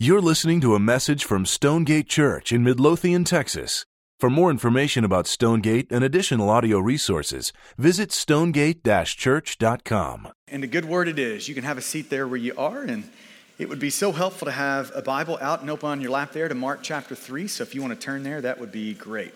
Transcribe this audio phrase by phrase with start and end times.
[0.00, 3.84] You're listening to a message from Stonegate Church in Midlothian, Texas.
[4.20, 10.28] For more information about Stonegate and additional audio resources, visit stonegate church.com.
[10.46, 11.48] And a good word it is.
[11.48, 13.10] You can have a seat there where you are, and
[13.58, 16.30] it would be so helpful to have a Bible out and open on your lap
[16.30, 17.48] there to Mark chapter 3.
[17.48, 19.34] So if you want to turn there, that would be great.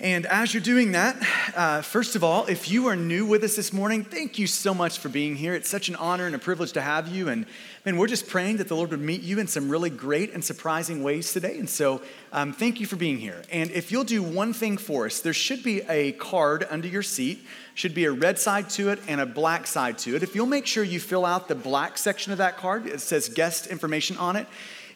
[0.00, 1.16] And as you're doing that,
[1.56, 4.74] uh, first of all, if you are new with us this morning, thank you so
[4.74, 5.54] much for being here.
[5.54, 7.28] It's such an honor and a privilege to have you.
[7.28, 7.46] And
[7.84, 10.42] man, we're just praying that the Lord would meet you in some really great and
[10.42, 11.58] surprising ways today.
[11.58, 12.00] And so,
[12.32, 13.42] um, thank you for being here.
[13.52, 17.02] And if you'll do one thing for us, there should be a card under your
[17.02, 17.44] seat.
[17.74, 20.22] Should be a red side to it and a black side to it.
[20.22, 23.28] If you'll make sure you fill out the black section of that card, it says
[23.28, 24.46] guest information on it.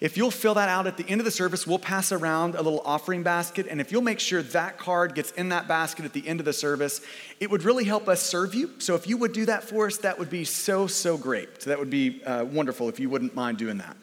[0.01, 2.63] If you'll fill that out at the end of the service, we'll pass around a
[2.63, 3.67] little offering basket.
[3.69, 6.47] And if you'll make sure that card gets in that basket at the end of
[6.47, 7.01] the service,
[7.41, 8.71] it would really help us serve you.
[8.79, 11.63] So if you would do that for us, that would be so, so great.
[11.63, 13.97] So that would be uh, wonderful if you wouldn't mind doing that.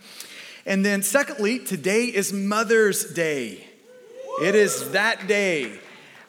[0.65, 3.63] And then, secondly, today is Mother's Day.
[4.41, 5.79] It is that day.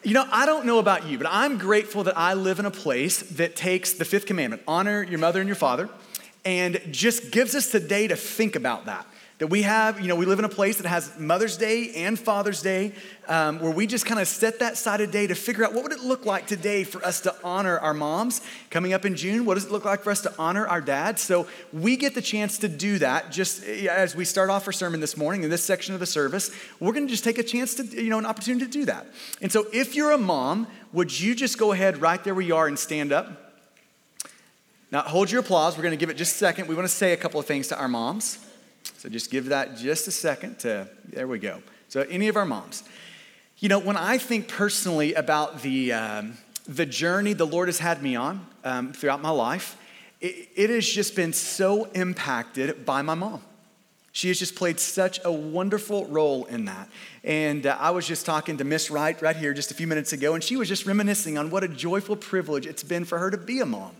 [0.03, 2.71] You know, I don't know about you, but I'm grateful that I live in a
[2.71, 5.89] place that takes the fifth commandment honor your mother and your father
[6.45, 9.05] and just gives us the day to think about that.
[9.39, 12.17] That we have, you know, we live in a place that has Mother's Day and
[12.17, 12.93] Father's Day,
[13.27, 15.83] um, where we just kind of set that side of day to figure out what
[15.83, 18.41] would it look like today for us to honor our moms.
[18.71, 21.21] Coming up in June, what does it look like for us to honor our dads?
[21.21, 25.01] So we get the chance to do that just as we start off our sermon
[25.01, 26.49] this morning in this section of the service.
[26.79, 29.05] We're going to just take a chance to, you know, an opportunity to do that.
[29.39, 32.55] And so if you're a mom, would you just go ahead right there where you
[32.55, 33.53] are and stand up?
[34.91, 35.77] Now hold your applause.
[35.77, 36.67] We're going to give it just a second.
[36.67, 38.39] We want to say a couple of things to our moms.
[38.97, 41.61] So just give that just a second to, there we go.
[41.89, 42.83] So, any of our moms.
[43.59, 48.03] You know, when I think personally about the, um, the journey the Lord has had
[48.03, 49.77] me on um, throughout my life,
[50.21, 53.41] it, it has just been so impacted by my mom.
[54.11, 56.89] She has just played such a wonderful role in that.
[57.23, 60.11] And uh, I was just talking to Miss Wright right here just a few minutes
[60.11, 63.29] ago, and she was just reminiscing on what a joyful privilege it's been for her
[63.29, 63.95] to be a mom.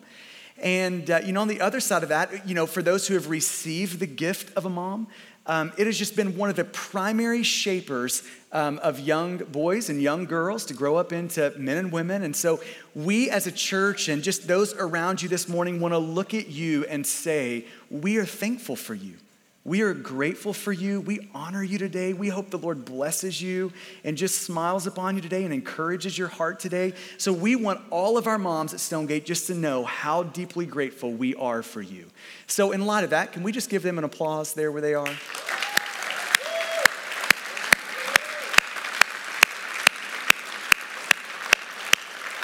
[0.60, 3.14] And, uh, you know, on the other side of that, you know, for those who
[3.14, 5.08] have received the gift of a mom,
[5.46, 10.02] um, it has just been one of the primary shapers um, of young boys and
[10.02, 12.24] young girls to grow up into men and women.
[12.24, 12.60] And so,
[12.96, 16.48] we as a church and just those around you this morning want to look at
[16.50, 19.14] you and say, We are thankful for you.
[19.68, 21.02] We are grateful for you.
[21.02, 22.14] We honor you today.
[22.14, 23.74] We hope the Lord blesses you
[24.06, 26.94] and just smiles upon you today and encourages your heart today.
[27.18, 31.12] So, we want all of our moms at Stonegate just to know how deeply grateful
[31.12, 32.06] we are for you.
[32.48, 34.94] So, in light of that, can we just give them an applause there where they
[34.94, 35.14] are?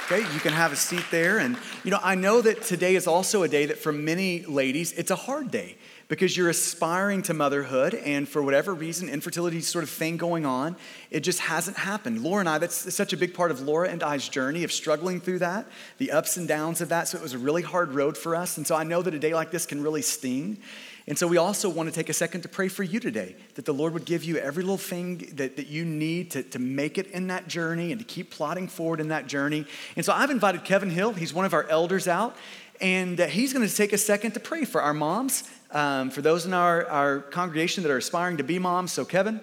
[0.04, 1.38] Okay, you can have a seat there.
[1.38, 4.92] And, you know, I know that today is also a day that for many ladies,
[4.92, 5.76] it's a hard day
[6.08, 10.76] because you're aspiring to motherhood, and for whatever reason, infertility sort of thing going on,
[11.10, 12.22] it just hasn't happened.
[12.22, 15.20] Laura and I, that's such a big part of Laura and I's journey of struggling
[15.20, 15.66] through that,
[15.98, 17.08] the ups and downs of that.
[17.08, 18.56] So it was a really hard road for us.
[18.56, 20.58] And so I know that a day like this can really sting.
[21.06, 23.66] And so we also want to take a second to pray for you today, that
[23.66, 26.96] the Lord would give you every little thing that, that you need to, to make
[26.96, 29.66] it in that journey and to keep plodding forward in that journey.
[29.96, 32.36] And so I've invited Kevin Hill, he's one of our elders out,
[32.80, 36.22] and uh, he's going to take a second to pray for our moms um, for
[36.22, 38.92] those in our, our congregation that are aspiring to be moms.
[38.92, 39.40] So, Kevin,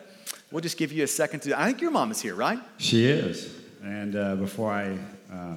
[0.52, 1.60] we'll just give you a second to.
[1.60, 2.60] I think your mom is here, right?
[2.78, 3.58] She is.
[3.84, 4.98] And uh, before I
[5.32, 5.56] uh,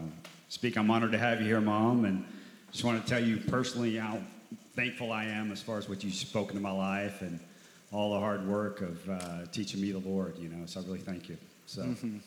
[0.49, 2.05] speak, I'm honored to have you here, Mom.
[2.05, 2.25] And
[2.73, 4.19] just want to tell you personally how
[4.75, 7.39] thankful I am as far as what you've spoken to my life and
[7.93, 10.67] all the hard work of uh, teaching me the Lord, you know.
[10.67, 11.37] So I really thank you.
[11.67, 11.83] So.
[11.83, 12.19] Mm-hmm.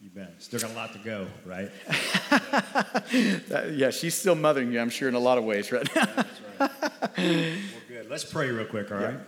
[0.00, 0.34] You bet.
[0.38, 1.70] Still got a lot to go, right?
[3.72, 6.06] yeah, she's still mothering you, I'm sure, in a lot of ways right now.
[6.06, 6.24] Yeah,
[6.60, 6.70] right.
[7.18, 7.56] well,
[7.88, 8.10] good.
[8.10, 9.14] Let's pray real quick, all right?
[9.14, 9.20] Yeah.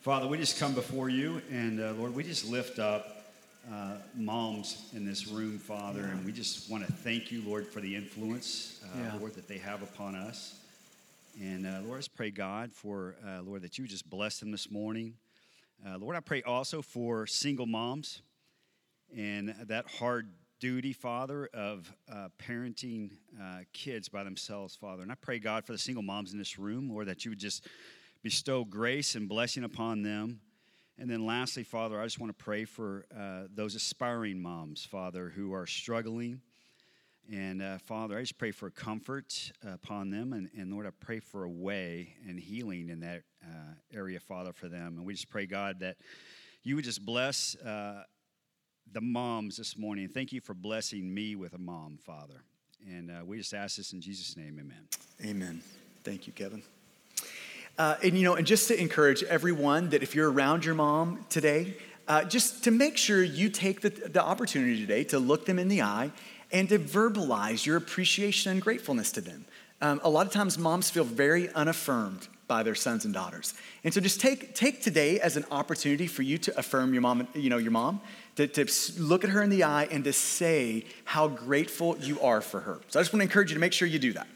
[0.00, 3.20] Father, we just come before you, and uh, Lord, we just lift up
[3.70, 6.10] uh, moms in this room, Father, yeah.
[6.10, 9.58] and we just want to thank you, Lord, for the influence, uh, Lord, that they
[9.58, 10.60] have upon us.
[11.40, 14.50] And uh, Lord, I just pray, God, for, uh, Lord, that you just bless them
[14.52, 15.14] this morning.
[15.86, 18.22] Uh, Lord, I pray also for single moms
[19.16, 20.30] and that hard
[20.60, 25.02] duty, Father, of uh, parenting uh, kids by themselves, Father.
[25.02, 27.38] And I pray, God, for the single moms in this room, Lord, that you would
[27.38, 27.66] just
[28.22, 30.40] bestow grace and blessing upon them.
[30.98, 35.32] And then lastly, Father, I just want to pray for uh, those aspiring moms, Father,
[35.34, 36.42] who are struggling.
[37.32, 40.34] And uh, Father, I just pray for comfort upon them.
[40.34, 44.52] And, and, Lord, I pray for a way and healing in that uh, area, Father,
[44.52, 44.98] for them.
[44.98, 45.96] And we just pray, God, that
[46.62, 48.02] you would just bless uh,
[48.92, 50.08] the moms this morning.
[50.08, 52.42] Thank you for blessing me with a mom, Father.
[52.88, 54.88] And uh, we just ask this in Jesus' name, amen.
[55.24, 55.62] Amen.
[56.02, 56.62] Thank you, Kevin.
[57.78, 61.24] Uh, and, you know, and just to encourage everyone that if you're around your mom
[61.28, 61.76] today,
[62.08, 65.68] uh, just to make sure you take the, the opportunity today to look them in
[65.68, 66.10] the eye
[66.50, 69.44] and to verbalize your appreciation and gratefulness to them.
[69.80, 73.54] Um, a lot of times, moms feel very unaffirmed by their sons and daughters.
[73.84, 77.28] And so just take, take today as an opportunity for you to affirm your mom,
[77.32, 78.00] you know, your mom,
[78.36, 78.66] to, to
[78.98, 82.78] look at her in the eye and to say how grateful you are for her.
[82.88, 84.26] So I just want to encourage you to make sure you do that.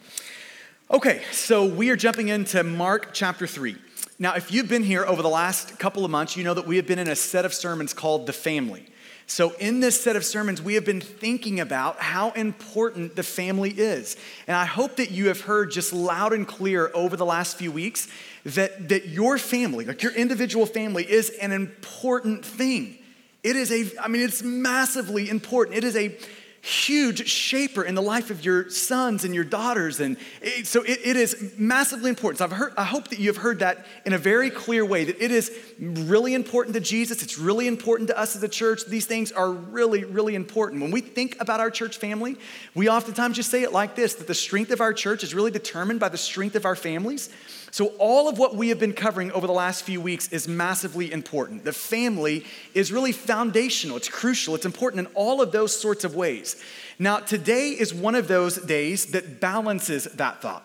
[0.90, 3.76] Okay, so we are jumping into Mark chapter 3.
[4.18, 6.76] Now, if you've been here over the last couple of months, you know that we
[6.76, 8.86] have been in a set of sermons called The Family.
[9.26, 13.70] So, in this set of sermons, we have been thinking about how important the family
[13.70, 14.16] is.
[14.46, 17.72] And I hope that you have heard just loud and clear over the last few
[17.72, 18.06] weeks
[18.44, 22.98] that, that your family, like your individual family, is an important thing.
[23.44, 25.76] It is a, I mean, it's massively important.
[25.76, 26.16] It is a
[26.64, 30.00] huge shaper in the life of your sons and your daughters.
[30.00, 32.38] And it, so it, it is massively important.
[32.38, 35.04] So I've heard, I hope that you have heard that in a very clear way
[35.04, 37.22] that it is really important to Jesus.
[37.22, 38.86] It's really important to us as a church.
[38.86, 40.80] These things are really, really important.
[40.80, 42.36] When we think about our church family,
[42.74, 45.50] we oftentimes just say it like this that the strength of our church is really
[45.50, 47.28] determined by the strength of our families.
[47.74, 51.10] So, all of what we have been covering over the last few weeks is massively
[51.10, 51.64] important.
[51.64, 56.14] The family is really foundational, it's crucial, it's important in all of those sorts of
[56.14, 56.54] ways.
[57.00, 60.64] Now, today is one of those days that balances that thought.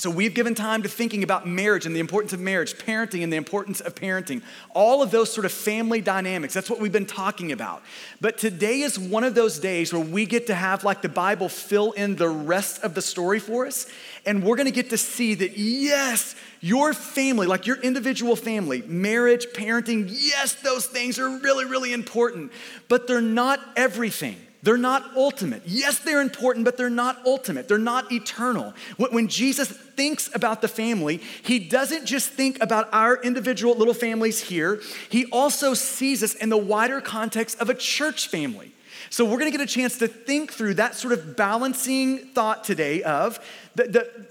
[0.00, 3.30] So, we've given time to thinking about marriage and the importance of marriage, parenting and
[3.30, 6.54] the importance of parenting, all of those sort of family dynamics.
[6.54, 7.82] That's what we've been talking about.
[8.18, 11.50] But today is one of those days where we get to have, like the Bible,
[11.50, 13.88] fill in the rest of the story for us.
[14.24, 19.48] And we're gonna get to see that, yes, your family, like your individual family, marriage,
[19.52, 22.52] parenting, yes, those things are really, really important,
[22.88, 24.38] but they're not everything.
[24.62, 25.62] They're not ultimate.
[25.64, 27.66] Yes, they're important, but they're not ultimate.
[27.66, 28.74] They're not eternal.
[28.98, 34.40] When Jesus thinks about the family, he doesn't just think about our individual little families
[34.40, 38.72] here, he also sees us in the wider context of a church family.
[39.08, 43.02] So, we're gonna get a chance to think through that sort of balancing thought today
[43.02, 43.40] of
[43.74, 44.26] the, the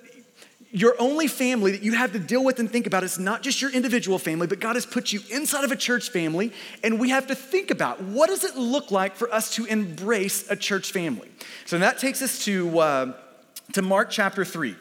[0.71, 3.61] your only family that you have to deal with and think about is not just
[3.61, 7.09] your individual family, but God has put you inside of a church family, and we
[7.09, 10.91] have to think about what does it look like for us to embrace a church
[10.91, 11.29] family.
[11.65, 13.13] So that takes us to, uh,
[13.73, 14.75] to Mark chapter 3.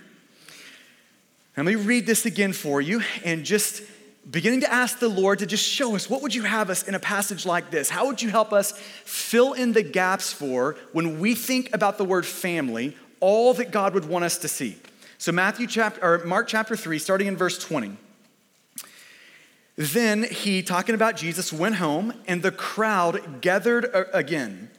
[1.57, 3.83] Let me read this again for you and just
[4.31, 6.95] beginning to ask the Lord to just show us what would you have us in
[6.95, 7.89] a passage like this?
[7.89, 12.05] How would you help us fill in the gaps for when we think about the
[12.05, 14.77] word family, all that God would want us to see?
[15.19, 17.97] So Matthew chapter or Mark chapter 3 starting in verse 20.
[19.75, 24.71] Then he talking about Jesus went home and the crowd gathered uh, again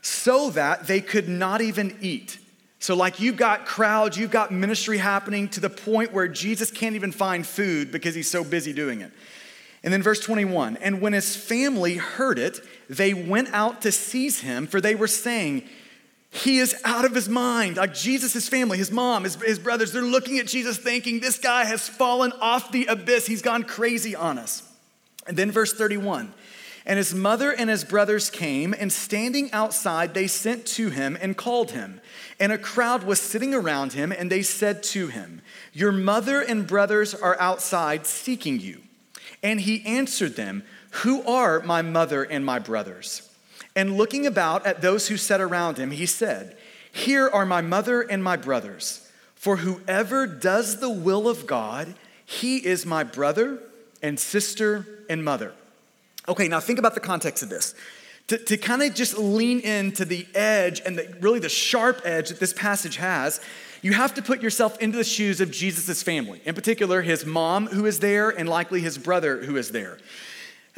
[0.00, 2.38] so that they could not even eat.
[2.78, 6.94] So like you've got crowds, you've got ministry happening to the point where Jesus can't
[6.94, 9.12] even find food because he's so busy doing it.
[9.82, 14.40] And then verse 21, and when his family heard it, they went out to seize
[14.40, 15.68] him for they were saying,
[16.30, 17.76] he is out of his mind.
[17.76, 21.38] Like Jesus, his family, his mom, his, his brothers, they're looking at Jesus thinking, this
[21.38, 23.26] guy has fallen off the abyss.
[23.26, 24.62] He's gone crazy on us.
[25.26, 26.32] And then verse 31
[26.86, 31.36] And his mother and his brothers came, and standing outside, they sent to him and
[31.36, 32.00] called him.
[32.38, 35.42] And a crowd was sitting around him, and they said to him,
[35.72, 38.82] Your mother and brothers are outside seeking you.
[39.42, 40.62] And he answered them,
[41.02, 43.29] Who are my mother and my brothers?
[43.80, 46.54] And looking about at those who sat around him, he said,
[46.92, 49.10] Here are my mother and my brothers.
[49.34, 51.94] For whoever does the will of God,
[52.26, 53.58] he is my brother
[54.02, 55.54] and sister and mother.
[56.28, 57.74] Okay, now think about the context of this.
[58.26, 62.28] To, to kind of just lean into the edge and the, really the sharp edge
[62.28, 63.40] that this passage has,
[63.80, 67.68] you have to put yourself into the shoes of Jesus' family, in particular, his mom
[67.68, 69.96] who is there and likely his brother who is there.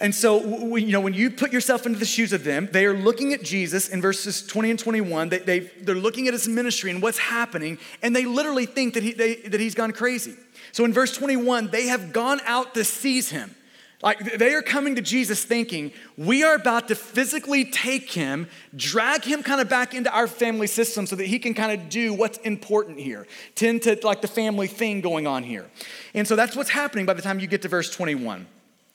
[0.03, 2.93] And so, you know, when you put yourself into the shoes of them, they are
[2.93, 5.29] looking at Jesus in verses 20 and 21.
[5.29, 9.05] They, they, they're looking at his ministry and what's happening, and they literally think that,
[9.05, 10.35] he, they, that he's gone crazy.
[10.73, 13.55] So in verse 21, they have gone out to seize him.
[14.03, 19.23] Like they are coming to Jesus thinking, we are about to physically take him, drag
[19.23, 22.13] him kind of back into our family system so that he can kind of do
[22.13, 25.71] what's important here, tend to like the family thing going on here.
[26.13, 28.49] And so that's what's happening by the time you get to verse 21.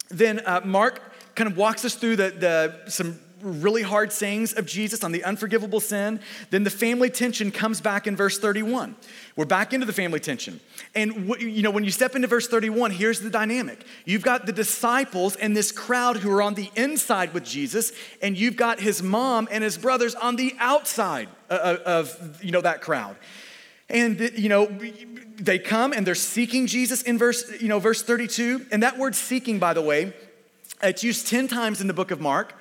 [0.10, 1.02] Then uh, Mark
[1.36, 5.24] kind of walks us through the, the, some really hard sayings of Jesus on the
[5.24, 6.20] unforgivable sin.
[6.50, 8.96] Then the family tension comes back in verse 31.
[9.36, 10.60] We're back into the family tension.
[10.96, 13.86] And you know, when you step into verse 31, here's the dynamic.
[14.06, 18.38] You've got the disciples and this crowd who are on the inside with Jesus, and
[18.38, 22.52] you've got his mom and his brothers on the outside of, uh, uh, of you
[22.52, 23.16] know that crowd.
[23.90, 24.66] And, you know,
[25.38, 28.66] they come and they're seeking Jesus in verse, you know, verse 32.
[28.72, 30.14] And that word seeking, by the way,
[30.82, 32.54] it's used 10 times in the book of Mark.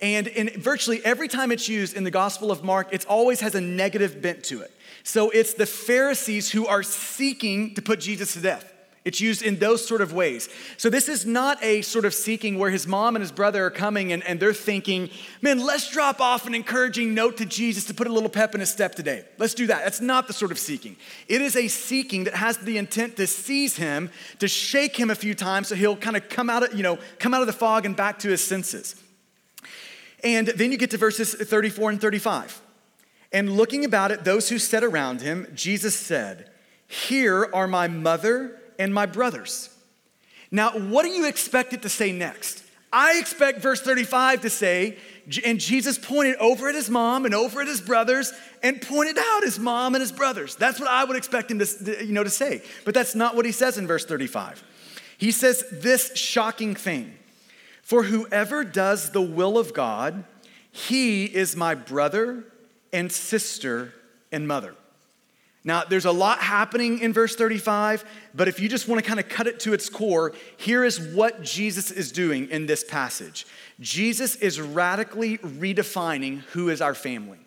[0.00, 3.54] And in virtually every time it's used in the Gospel of Mark, it always has
[3.54, 4.72] a negative bent to it.
[5.04, 8.73] So it's the Pharisees who are seeking to put Jesus to death.
[9.04, 10.48] It's used in those sort of ways.
[10.78, 13.70] So this is not a sort of seeking where his mom and his brother are
[13.70, 15.10] coming and, and they're thinking,
[15.42, 18.60] man, let's drop off an encouraging note to Jesus to put a little pep in
[18.60, 19.26] his step today.
[19.36, 19.84] Let's do that.
[19.84, 20.96] That's not the sort of seeking.
[21.28, 25.14] It is a seeking that has the intent to seize him, to shake him a
[25.14, 27.52] few times so he'll kind of come out of, you know, come out of the
[27.52, 28.96] fog and back to his senses.
[30.22, 32.62] And then you get to verses 34 and 35.
[33.32, 36.50] And looking about at those who sat around him, Jesus said,
[36.86, 39.70] Here are my mother and my brothers.
[40.50, 42.62] Now, what do you expect it to say next?
[42.92, 44.96] I expect verse 35 to say,
[45.44, 49.42] and Jesus pointed over at his mom and over at his brothers and pointed out
[49.42, 50.54] his mom and his brothers.
[50.54, 52.62] That's what I would expect him to, you know, to say.
[52.84, 54.62] But that's not what he says in verse 35.
[55.18, 57.14] He says this shocking thing
[57.82, 60.24] For whoever does the will of God,
[60.70, 62.44] he is my brother
[62.92, 63.92] and sister
[64.30, 64.76] and mother.
[65.66, 68.04] Now, there's a lot happening in verse 35,
[68.34, 71.00] but if you just want to kind of cut it to its core, here is
[71.00, 73.46] what Jesus is doing in this passage
[73.80, 77.38] Jesus is radically redefining who is our family.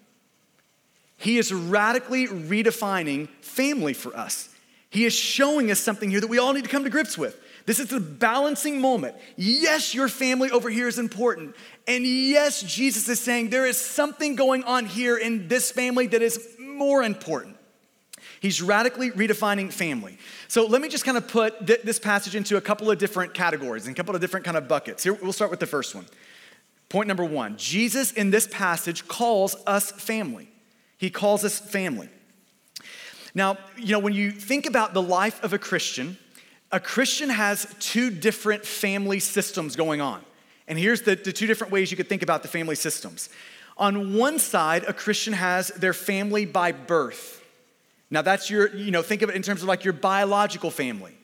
[1.15, 4.49] He is radically redefining family for us.
[4.89, 7.39] He is showing us something here that we all need to come to grips with.
[7.65, 9.15] This is the balancing moment.
[9.35, 11.55] Yes, your family over here is important.
[11.87, 16.21] And yes, Jesus is saying there is something going on here in this family that
[16.21, 17.56] is more important.
[18.39, 20.17] He's radically redefining family.
[20.47, 23.33] So let me just kind of put th- this passage into a couple of different
[23.33, 25.03] categories and a couple of different kind of buckets.
[25.03, 26.05] Here, we'll start with the first one.
[26.89, 30.47] Point number one Jesus in this passage calls us family.
[30.97, 32.09] He calls us family.
[33.33, 36.17] Now, you know, when you think about the life of a Christian,
[36.71, 40.21] a Christian has two different family systems going on.
[40.67, 43.29] And here's the, the two different ways you could think about the family systems.
[43.77, 47.36] On one side, a Christian has their family by birth.
[48.09, 51.17] Now, that's your, you know, think of it in terms of like your biological family,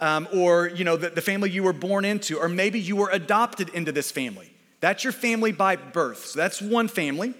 [0.00, 3.10] um, or, you know, the, the family you were born into, or maybe you were
[3.10, 4.50] adopted into this family.
[4.80, 6.26] That's your family by birth.
[6.26, 7.32] So that's one family.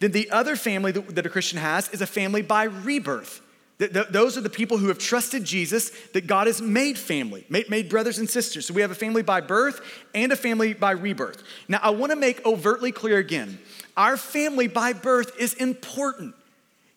[0.00, 3.42] Then the other family that, that a Christian has is a family by rebirth.
[3.78, 7.44] Th- th- those are the people who have trusted Jesus, that God has made family,
[7.48, 8.66] made, made brothers and sisters.
[8.66, 9.80] So we have a family by birth
[10.14, 11.42] and a family by rebirth.
[11.68, 13.58] Now, I want to make overtly clear again
[13.96, 16.34] our family by birth is important.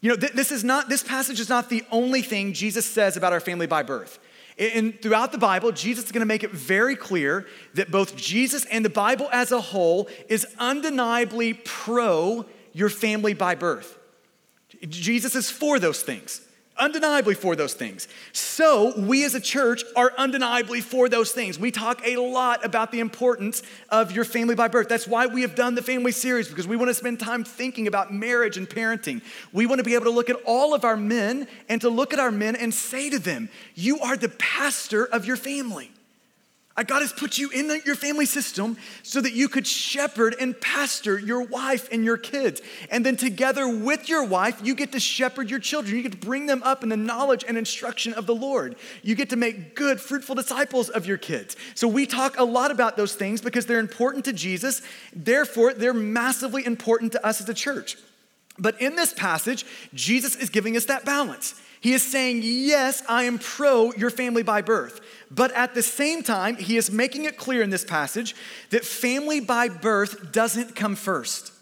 [0.01, 3.15] You know, th- this is not, this passage is not the only thing Jesus says
[3.15, 4.19] about our family by birth.
[4.57, 8.65] And throughout the Bible, Jesus is going to make it very clear that both Jesus
[8.65, 13.97] and the Bible as a whole is undeniably pro your family by birth.
[14.87, 16.41] Jesus is for those things
[16.77, 18.07] undeniably for those things.
[18.31, 21.59] So, we as a church are undeniably for those things.
[21.59, 24.89] We talk a lot about the importance of your family by birth.
[24.89, 27.87] That's why we have done the family series, because we want to spend time thinking
[27.87, 29.21] about marriage and parenting.
[29.53, 32.13] We want to be able to look at all of our men and to look
[32.13, 35.91] at our men and say to them, You are the pastor of your family.
[36.77, 40.35] Uh, God has put you in the, your family system so that you could shepherd
[40.39, 42.61] and pastor your wife and your kids.
[42.89, 45.97] And then together with your wife, you get to shepherd your children.
[45.97, 48.77] You get to bring them up in the knowledge and instruction of the Lord.
[49.03, 51.57] You get to make good, fruitful disciples of your kids.
[51.75, 54.81] So we talk a lot about those things because they're important to Jesus.
[55.13, 57.97] Therefore, they're massively important to us as a church.
[58.57, 61.59] But in this passage, Jesus is giving us that balance.
[61.81, 65.01] He is saying, Yes, I am pro your family by birth.
[65.33, 68.35] But at the same time, he is making it clear in this passage
[68.69, 71.53] that family by birth doesn't come first.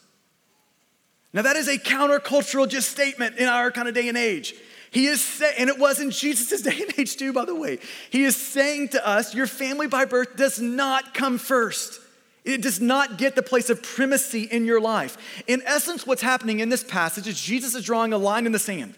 [1.31, 4.55] Now, that is a countercultural just statement in our kind of day and age.
[4.89, 7.77] He is saying, and it was in Jesus' day and age too, by the way.
[8.09, 12.01] He is saying to us, your family by birth does not come first.
[12.43, 15.43] It does not get the place of primacy in your life.
[15.45, 18.57] In essence, what's happening in this passage is Jesus is drawing a line in the
[18.57, 18.95] sand.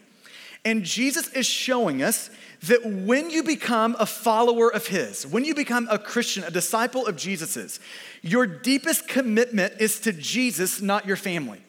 [0.63, 2.29] And Jesus is showing us
[2.63, 7.07] that when you become a follower of His, when you become a Christian, a disciple
[7.07, 7.79] of Jesus's,
[8.21, 11.61] your deepest commitment is to Jesus, not your family.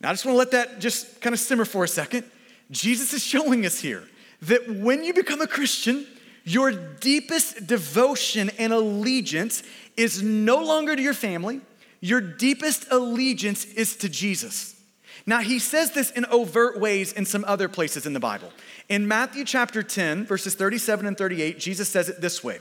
[0.00, 2.24] Now, I just want to let that just kind of simmer for a second.
[2.70, 4.04] Jesus is showing us here
[4.42, 6.06] that when you become a Christian,
[6.44, 9.62] your deepest devotion and allegiance
[9.96, 11.60] is no longer to your family,
[12.00, 14.79] your deepest allegiance is to Jesus.
[15.26, 18.52] Now, he says this in overt ways in some other places in the Bible.
[18.88, 22.58] In Matthew chapter 10, verses 37 and 38, Jesus says it this way.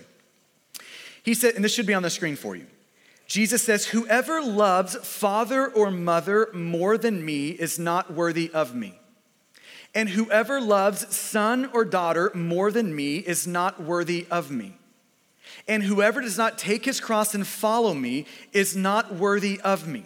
[1.24, 2.66] He said, and this should be on the screen for you
[3.30, 9.00] Jesus says, Whoever loves father or mother more than me is not worthy of me.
[9.94, 14.76] And whoever loves son or daughter more than me is not worthy of me.
[15.68, 20.06] And whoever does not take his cross and follow me is not worthy of me.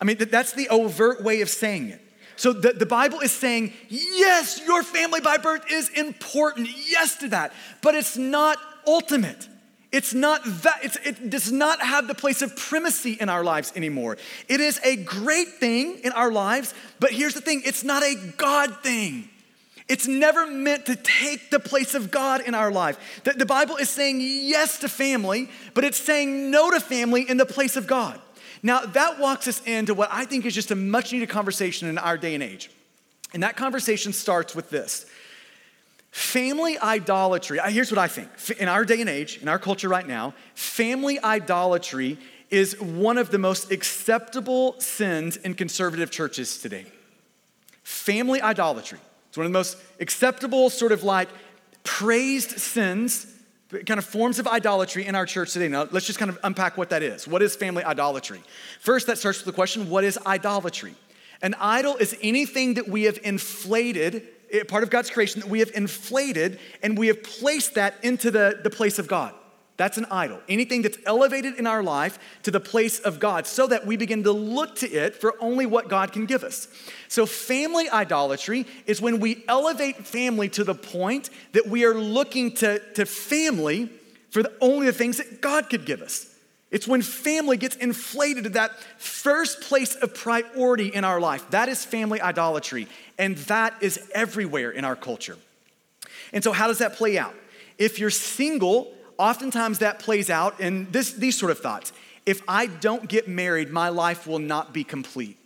[0.00, 2.00] I mean, that's the overt way of saying it.
[2.36, 6.70] So the, the Bible is saying, yes, your family by birth is important.
[6.88, 7.52] Yes to that.
[7.82, 9.46] But it's not ultimate.
[9.92, 13.72] It's not that, it's, it does not have the place of primacy in our lives
[13.74, 14.16] anymore.
[14.48, 18.14] It is a great thing in our lives, but here's the thing it's not a
[18.36, 19.28] God thing.
[19.88, 23.20] It's never meant to take the place of God in our life.
[23.24, 27.36] The, the Bible is saying yes to family, but it's saying no to family in
[27.36, 28.20] the place of God.
[28.62, 31.98] Now, that walks us into what I think is just a much needed conversation in
[31.98, 32.70] our day and age.
[33.32, 35.06] And that conversation starts with this
[36.10, 38.28] Family idolatry, here's what I think.
[38.58, 42.18] In our day and age, in our culture right now, family idolatry
[42.50, 46.86] is one of the most acceptable sins in conservative churches today.
[47.84, 48.98] Family idolatry.
[49.28, 51.28] It's one of the most acceptable, sort of like
[51.84, 53.29] praised sins,
[53.70, 55.68] kind of forms of idolatry in our church today.
[55.68, 57.28] Now, let's just kind of unpack what that is.
[57.28, 58.42] What is family idolatry?
[58.80, 60.94] First, that starts with the question what is idolatry?
[61.42, 65.60] An idol is anything that we have inflated eh, part of God's creation that we
[65.60, 69.34] have inflated and we have placed that into the, the place of God.
[69.80, 70.42] That's an idol.
[70.46, 74.22] Anything that's elevated in our life to the place of God so that we begin
[74.24, 76.68] to look to it for only what God can give us.
[77.08, 82.52] So, family idolatry is when we elevate family to the point that we are looking
[82.56, 83.88] to, to family
[84.28, 86.26] for the, only the things that God could give us.
[86.70, 91.48] It's when family gets inflated to that first place of priority in our life.
[91.52, 92.86] That is family idolatry.
[93.18, 95.38] And that is everywhere in our culture.
[96.34, 97.34] And so, how does that play out?
[97.78, 101.92] If you're single, oftentimes that plays out in this, these sort of thoughts.
[102.26, 105.36] If I don't get married, my life will not be complete.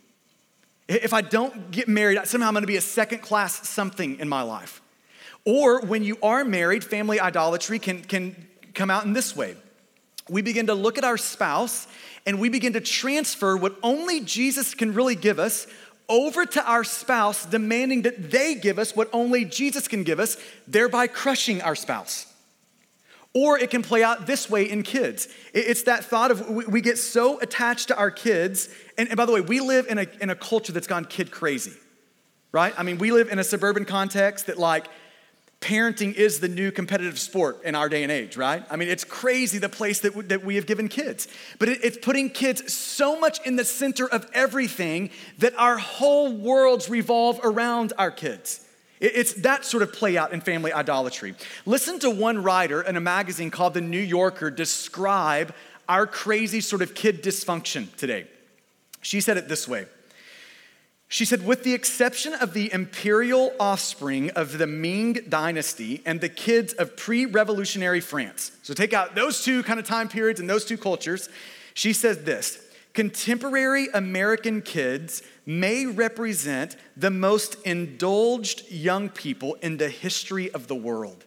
[0.87, 4.41] If I don't get married, somehow I'm gonna be a second class something in my
[4.41, 4.81] life.
[5.45, 8.35] Or when you are married, family idolatry can, can
[8.73, 9.55] come out in this way
[10.29, 11.87] we begin to look at our spouse
[12.25, 15.67] and we begin to transfer what only Jesus can really give us
[16.07, 20.37] over to our spouse, demanding that they give us what only Jesus can give us,
[20.67, 22.31] thereby crushing our spouse.
[23.35, 25.27] Or it can play out this way in kids.
[25.53, 28.69] It's that thought of we get so attached to our kids.
[28.97, 31.73] And, by the way, we live in a, in a culture that's gone kid crazy,
[32.53, 32.73] right?
[32.77, 34.87] I mean, we live in a suburban context that, like,
[35.59, 38.63] parenting is the new competitive sport in our day and age, right?
[38.69, 41.27] I mean, it's crazy the place that, w- that we have given kids.
[41.59, 46.31] But it, it's putting kids so much in the center of everything that our whole
[46.31, 48.64] worlds revolve around our kids.
[48.99, 51.35] It, it's that sort of play out in family idolatry.
[51.65, 55.53] Listen to one writer in a magazine called The New Yorker describe
[55.87, 58.27] our crazy sort of kid dysfunction today.
[59.01, 59.85] She said it this way
[61.07, 66.29] she said, with the exception of the imperial offspring of the Ming dynasty and the
[66.29, 70.49] kids of pre revolutionary France, so take out those two kind of time periods and
[70.49, 71.29] those two cultures,
[71.73, 72.59] she says this
[72.95, 80.75] contemporary American kids may represent the most indulged young people in the history of the
[80.75, 81.25] world.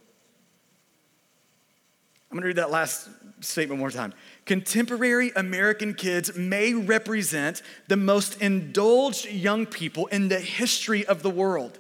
[2.31, 3.09] I'm gonna read that last
[3.41, 4.13] statement one more time.
[4.45, 11.31] Contemporary American kids may represent the most indulged young people in the history of the
[11.31, 11.79] world.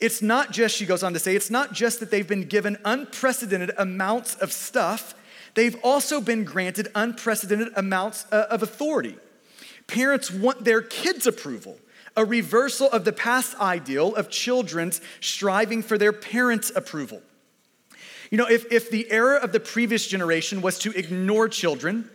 [0.00, 2.78] It's not just, she goes on to say, it's not just that they've been given
[2.84, 5.14] unprecedented amounts of stuff,
[5.54, 9.16] they've also been granted unprecedented amounts uh, of authority.
[9.86, 11.78] Parents want their kids' approval,
[12.16, 17.22] a reversal of the past ideal of children's striving for their parents' approval.
[18.30, 22.08] You know, if, if the error of the previous generation was to ignore children,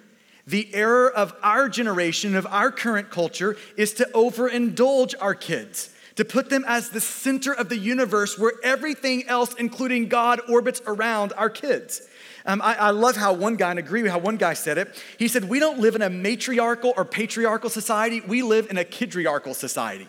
[0.47, 6.25] the error of our generation, of our current culture, is to overindulge our kids, to
[6.25, 11.33] put them as the center of the universe where everything else, including God, orbits around
[11.37, 12.01] our kids.
[12.45, 15.03] Um, I, I, love how one guy, and agree with how one guy said it.
[15.17, 18.83] He said, We don't live in a matriarchal or patriarchal society, we live in a
[18.83, 20.07] kidriarchal society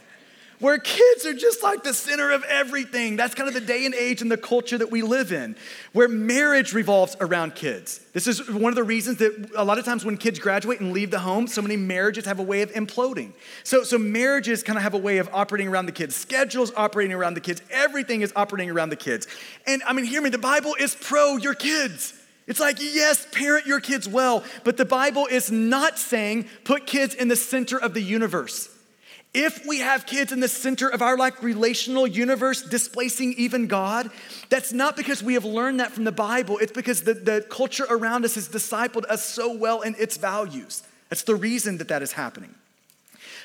[0.59, 3.16] where kids are just like the center of everything.
[3.16, 5.57] That's kind of the day and age and the culture that we live in,
[5.92, 8.01] where marriage revolves around kids.
[8.12, 10.92] This is one of the reasons that a lot of times when kids graduate and
[10.92, 13.33] leave the home, so many marriages have a way of imploding.
[13.64, 17.14] So, so marriages kind of have a way of operating around the kids, schedules operating
[17.14, 19.27] around the kids, everything is operating around the kids.
[19.66, 22.14] And I mean, hear me, the Bible is pro your kids.
[22.47, 27.12] It's like, yes, parent your kids well, but the Bible is not saying put kids
[27.12, 28.71] in the center of the universe.
[29.37, 34.11] If we have kids in the center of our like relational universe displacing even God,
[34.49, 36.57] that's not because we have learned that from the Bible.
[36.57, 40.83] It's because the, the culture around us has discipled us so well in its values.
[41.11, 42.55] That's the reason that that is happening.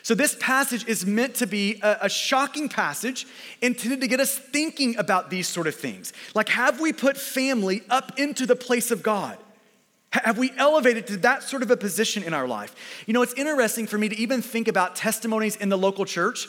[0.02, 3.28] So, this passage is meant to be a, a, shocking passage
[3.62, 6.14] intended to get us thinking about these sort of things.
[6.34, 9.38] Like, have we put family up into the place of God?
[10.12, 12.76] Have we elevated to that sort of a position in our life?
[13.06, 16.48] You know, it's interesting for me to even think about testimonies in the local church.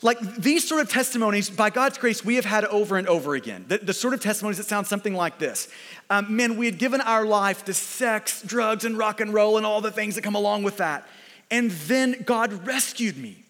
[0.00, 3.64] Like these sort of testimonies, by God's grace, we have had over and over again.
[3.66, 5.68] The, the sort of testimonies that sound something like this
[6.08, 9.66] um, Man, we had given our life to sex, drugs, and rock and roll and
[9.66, 11.08] all the things that come along with that.
[11.50, 13.44] And then God rescued me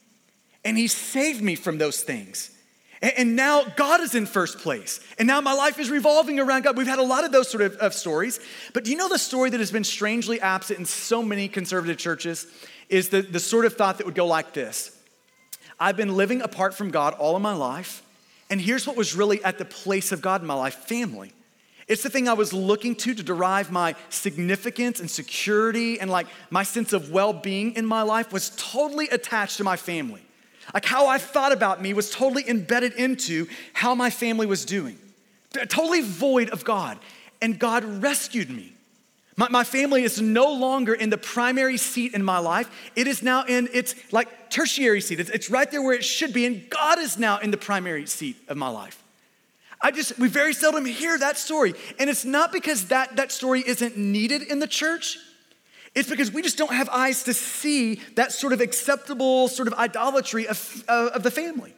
[0.64, 2.50] and He saved me from those things.
[3.02, 5.00] And now God is in first place.
[5.18, 6.76] And now my life is revolving around God.
[6.76, 8.40] We've had a lot of those sort of, of, stories.
[8.72, 11.98] But do you know the story that has been strangely absent in so many conservative
[11.98, 12.46] churches?
[12.88, 14.96] Is the, the sort of thought that would go like this
[15.78, 18.02] I've been living apart from God all of my life.
[18.50, 21.33] And here's what was really at the place of God in my life family.
[21.87, 26.26] It's the thing I was looking to to derive my significance and security and like
[26.50, 30.23] my sense of well being in my life was totally attached to my family.
[30.72, 34.98] Like how I thought about me was totally embedded into how my family was doing,
[35.68, 36.98] totally void of God.
[37.42, 38.74] And God rescued me.
[39.37, 42.70] My, my, family is no longer in the primary seat in my life.
[42.94, 45.18] It is now in its like tertiary seat.
[45.18, 46.46] It's, it's right there where it should be.
[46.46, 49.03] And God is now in the primary seat of my life.
[49.81, 51.74] I just, we very seldom hear that story.
[51.98, 55.18] And it's not because that, that story isn't needed in the church.
[55.94, 59.74] It's because we just don't have eyes to see that sort of acceptable sort of
[59.74, 61.74] idolatry of, uh, of the family.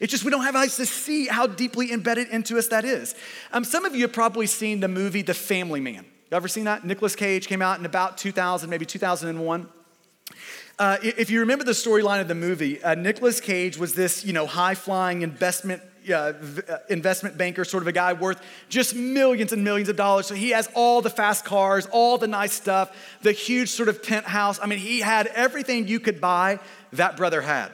[0.00, 3.14] It's just we don't have eyes to see how deeply embedded into us that is.
[3.52, 6.04] Um, some of you have probably seen the movie The Family Man.
[6.30, 6.84] You ever seen that?
[6.84, 9.68] Nicolas Cage came out in about 2000, maybe 2001.
[10.78, 14.32] Uh, if you remember the storyline of the movie, uh, Nicolas Cage was this, you
[14.32, 16.32] know, high-flying investment uh,
[16.88, 20.26] investment banker, sort of a guy worth just millions and millions of dollars.
[20.26, 24.02] So he has all the fast cars, all the nice stuff, the huge sort of
[24.02, 24.58] penthouse.
[24.60, 26.58] I mean, he had everything you could buy,
[26.92, 27.70] that brother had.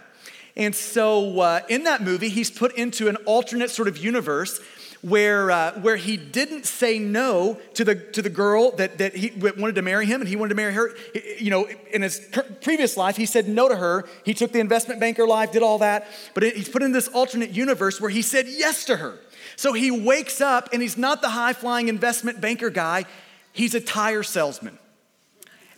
[0.56, 4.60] And so uh, in that movie, he's put into an alternate sort of universe
[5.04, 9.30] where, uh, where he didn't say no to the, to the girl that, that he
[9.38, 10.94] wanted to marry him and he wanted to marry her.
[11.38, 12.26] You know, in his
[12.62, 14.08] previous life, he said no to her.
[14.24, 16.06] He took the investment banker life, did all that.
[16.32, 19.18] But he's put in this alternate universe where he said yes to her.
[19.56, 23.04] So he wakes up and he's not the high flying investment banker guy,
[23.52, 24.78] he's a tire salesman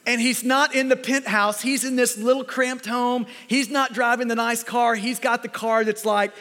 [0.06, 1.60] and he's not in the penthouse.
[1.60, 3.26] He's in this little cramped home.
[3.48, 4.94] He's not driving the nice car.
[4.94, 6.32] He's got the car that's like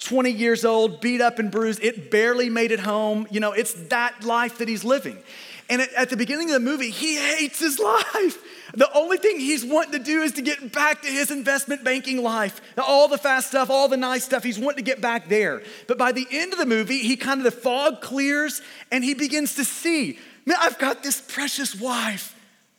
[0.00, 1.82] 20 years old, beat up and bruised.
[1.82, 3.26] It barely made it home.
[3.30, 5.18] You know, it's that life that he's living.
[5.70, 7.78] And at, the beginning of the movie, he hates his
[8.14, 8.38] life.
[8.74, 12.22] The only thing he's wanting to do is to get back to his investment banking
[12.22, 12.60] life.
[12.76, 15.62] All the fast stuff, all the nice stuff, he's wanting to get back there.
[15.88, 18.60] But by the end of the movie, he kind of, the fog clears
[18.90, 22.33] and he begins to see, man, I've got this precious wife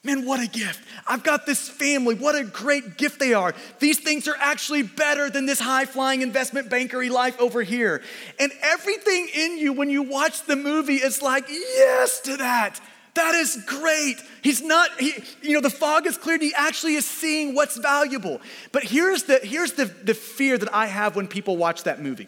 [0.06, 0.88] Man, what a gift.
[1.08, 2.14] I've got this family.
[2.14, 3.56] What a great gift they are.
[3.80, 8.04] These things are actually better than this high flying investment bankery life over here.
[8.40, 12.80] And everything in you, when you watch the movie, is like, yes to that.
[13.16, 14.18] That is great.
[14.44, 16.42] He's not, he, you know, the fog is cleared.
[16.42, 18.42] He actually is seeing what's valuable.
[18.72, 22.28] But here's the, here's the, the fear that I have when people watch that movie.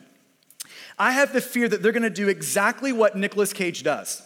[0.98, 4.24] I have the fear that they're gonna do exactly what Nicolas Cage does.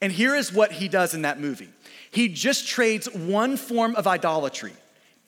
[0.00, 1.68] And here is what he does in that movie.
[2.16, 4.72] He just trades one form of idolatry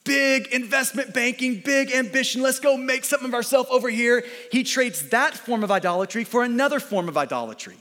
[0.05, 2.41] big investment banking, big ambition.
[2.41, 4.25] Let's go make something of ourselves over here.
[4.51, 7.77] He trades that form of idolatry for another form of idolatry.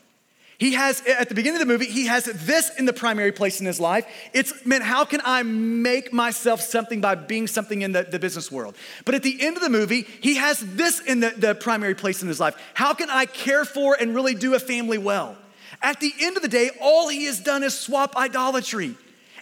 [0.58, 3.62] He has, at the beginning of the movie, he has this in the primary place
[3.62, 4.06] in his life.
[4.34, 8.52] It's, man, how can I make myself something by being something in the, the business
[8.52, 8.76] world?
[9.06, 12.22] But at the end of the movie, he has this in the, the primary place
[12.22, 12.62] in his life.
[12.74, 15.38] How can I care for and really do a family well?
[15.82, 18.96] At the end of the day, all he has done is swap idolatry.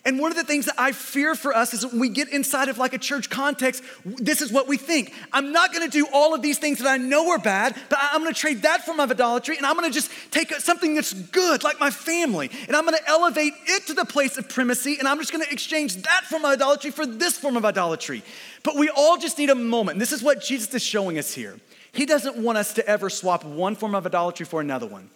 [0.08, 2.70] And one of the things that I fear for us is when we get inside
[2.70, 5.12] of like a church context, this is what we think.
[5.34, 8.22] I'm not gonna do all of these things that I know are bad, but I'm
[8.22, 11.80] gonna trade that form of idolatry and I'm gonna just take something that's good, like
[11.80, 15.32] my family, and I'm gonna elevate it to the place of primacy and I'm just
[15.32, 18.22] gonna exchange that form of idolatry for this form of idolatry.
[18.62, 19.98] But we all just need a moment.
[19.98, 21.60] This is what Jesus is showing us here.
[21.94, 25.10] He doesn't want us to ever swap one form of idolatry for another one.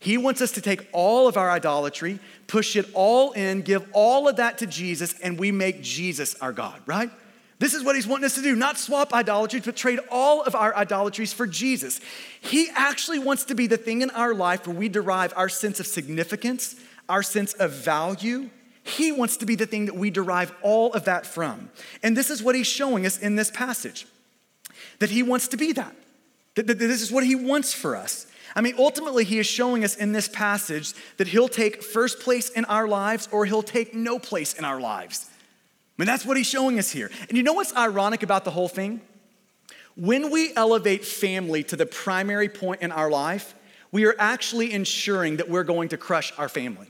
[0.00, 4.28] He wants us to take all of our idolatry, push it all in, give all
[4.28, 7.10] of that to Jesus, and we make Jesus our God, right?
[7.58, 10.54] This is what he's wanting us to do, not swap idolatries, but trade all of
[10.54, 12.00] our idolatries for Jesus.
[12.40, 15.78] He actually wants to be the thing in our life where we derive our sense
[15.78, 18.48] of significance, our sense of value.
[18.82, 21.70] He wants to be the thing that we derive all of that from.
[22.02, 24.06] And this is what he's showing us in this passage.
[25.00, 25.94] that he wants to be that.
[26.54, 28.26] That, this is what he wants for us.
[28.54, 32.50] I mean, ultimately, he is showing us in this passage that he'll take first place
[32.50, 35.26] in our lives or he'll take no place in our lives.
[35.98, 37.10] I mean, that's what he's showing us here.
[37.28, 39.00] And you know what's ironic about the whole thing?
[39.96, 43.54] When we elevate family to the primary point in our life,
[43.92, 46.86] we are actually ensuring that we're going to crush our family.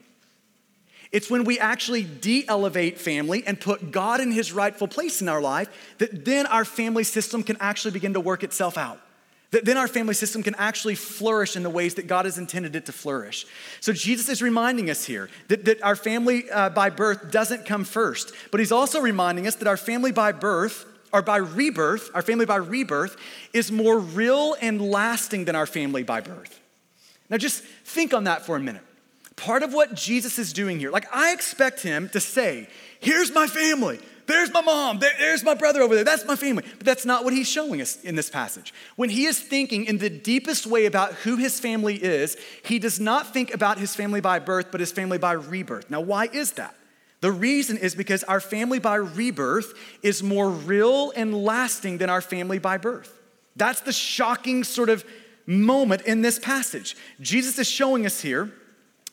[1.13, 5.29] It's when we actually de elevate family and put God in his rightful place in
[5.29, 5.69] our life
[5.99, 9.01] that then our family system can actually begin to work itself out.
[9.51, 12.77] That then our family system can actually flourish in the ways that God has intended
[12.77, 13.47] it to flourish.
[13.81, 17.85] So Jesus is reminding us here that, that our family uh, by birth doesn't come
[17.85, 22.23] first, but he's also reminding us that our family by birth or by rebirth, our
[22.23, 23.17] family by rebirth,
[23.53, 26.61] is more real and lasting than our family by birth.
[27.29, 28.83] Now just think on that for a minute.
[29.35, 32.69] Part of what Jesus is doing here, like I expect him to say,
[33.01, 33.99] Here's my family.
[34.27, 34.99] There's my mom.
[34.99, 36.05] there's my brother over there.
[36.05, 36.65] That's my family.
[36.79, 38.73] But that's not what he's showing us in this passage.
[38.97, 43.01] When he is thinking in the deepest way about who his family is, he does
[43.01, 45.91] not think about his family by birth, but his family by rebirth.
[45.91, 46.75] Now, why is that?
[47.21, 52.23] The reason is because our family by rebirth is more real and lasting than our
[52.23, 53.19] family by birth.
[53.57, 55.05] That's the shocking sort of
[55.47, 56.97] moment in this passage.
[57.21, 58.53] Jesus is showing us here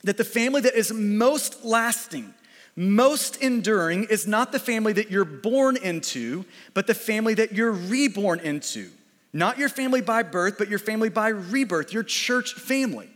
[0.03, 2.33] that the family that is most lasting,
[2.77, 7.71] most enduring is not the family that you're born into, but the family that you're
[7.71, 8.91] reborn into.
[9.33, 13.09] Not your family by birth, but your family by rebirth, your church family.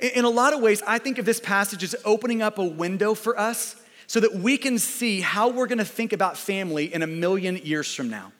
[0.00, 3.14] In a lot of ways, I think of this passage as opening up a window
[3.14, 3.74] for us
[4.06, 7.92] so that we can see how we're gonna think about family in a million years
[7.92, 8.32] from now.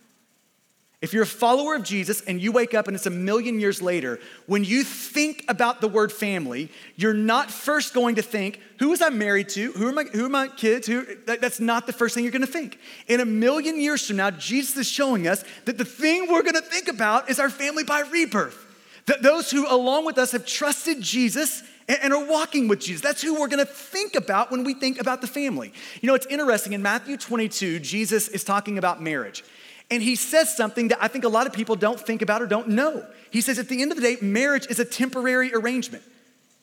[1.04, 3.82] If you're a follower of Jesus and you wake up and it's a million years
[3.82, 8.88] later, when you think about the word family, you're not first going to think, who
[8.88, 9.72] was I married to?
[9.72, 10.86] Who are my, who are my kids?
[10.86, 12.78] Who, that, that's not the first thing you're gonna think.
[13.06, 16.62] In a million years from now, Jesus is showing us that the thing we're gonna
[16.62, 18.64] think about is our family by rebirth.
[19.04, 23.02] That those who, along with us, have trusted Jesus and, are walking with Jesus.
[23.02, 25.74] That's who we're gonna think about when we think about the family.
[26.00, 26.72] You know, it's interesting.
[26.72, 29.44] In Matthew 22, Jesus is talking about marriage.
[29.90, 32.46] And he says something that I think a lot of people don't think about or
[32.46, 33.06] don't know.
[33.30, 36.02] He says, at the end of the day, marriage is a temporary arrangement.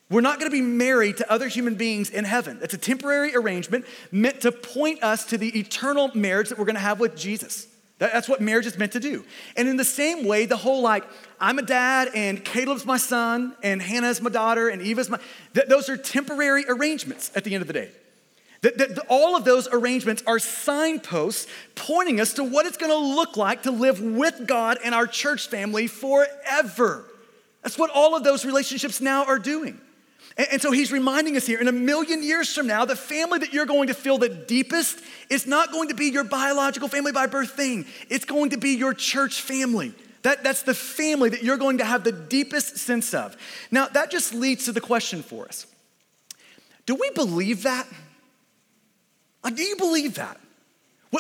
[0.09, 2.59] We're not gonna be married to other human beings in heaven.
[2.61, 6.79] It's a temporary arrangement meant to point us to the eternal marriage that we're gonna
[6.79, 7.67] have with Jesus.
[7.97, 9.23] That's what marriage is meant to do.
[9.55, 11.05] And in the same way, the whole like,
[11.39, 15.19] I'm a dad and Caleb's my son and Hannah's my daughter and Eva's my,
[15.53, 17.91] th- those are temporary arrangements at the end of the day.
[18.61, 23.35] That, that, all of those arrangements are signposts pointing us to what it's gonna look
[23.35, 27.05] like to live with God and our church family forever.
[27.63, 29.81] That's what all of those relationships now are doing.
[30.37, 33.39] And, and so he's reminding us here in a million years from now, the family
[33.39, 37.11] that you're going to feel the deepest is not going to be your biological family
[37.11, 39.93] by birth thing, it's going to be your church family.
[40.21, 43.35] That, that's the family that you're going to have the deepest sense of.
[43.71, 45.65] Now, that just leads to the question for us
[46.85, 47.87] Do we believe that?
[49.43, 50.39] Like, do you believe that?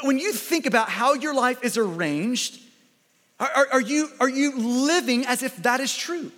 [0.03, 2.59] When you think about how your life is arranged,
[3.39, 6.31] are, are, you, are you living as if that is true?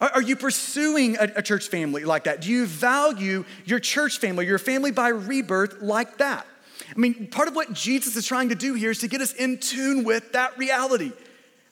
[0.00, 2.42] Are, are you pursuing a, a church family like that?
[2.42, 6.46] Do you value your church family, your family by rebirth like that?
[6.94, 9.32] I mean, part of what Jesus is trying to do here is to get us
[9.32, 11.12] in tune with that reality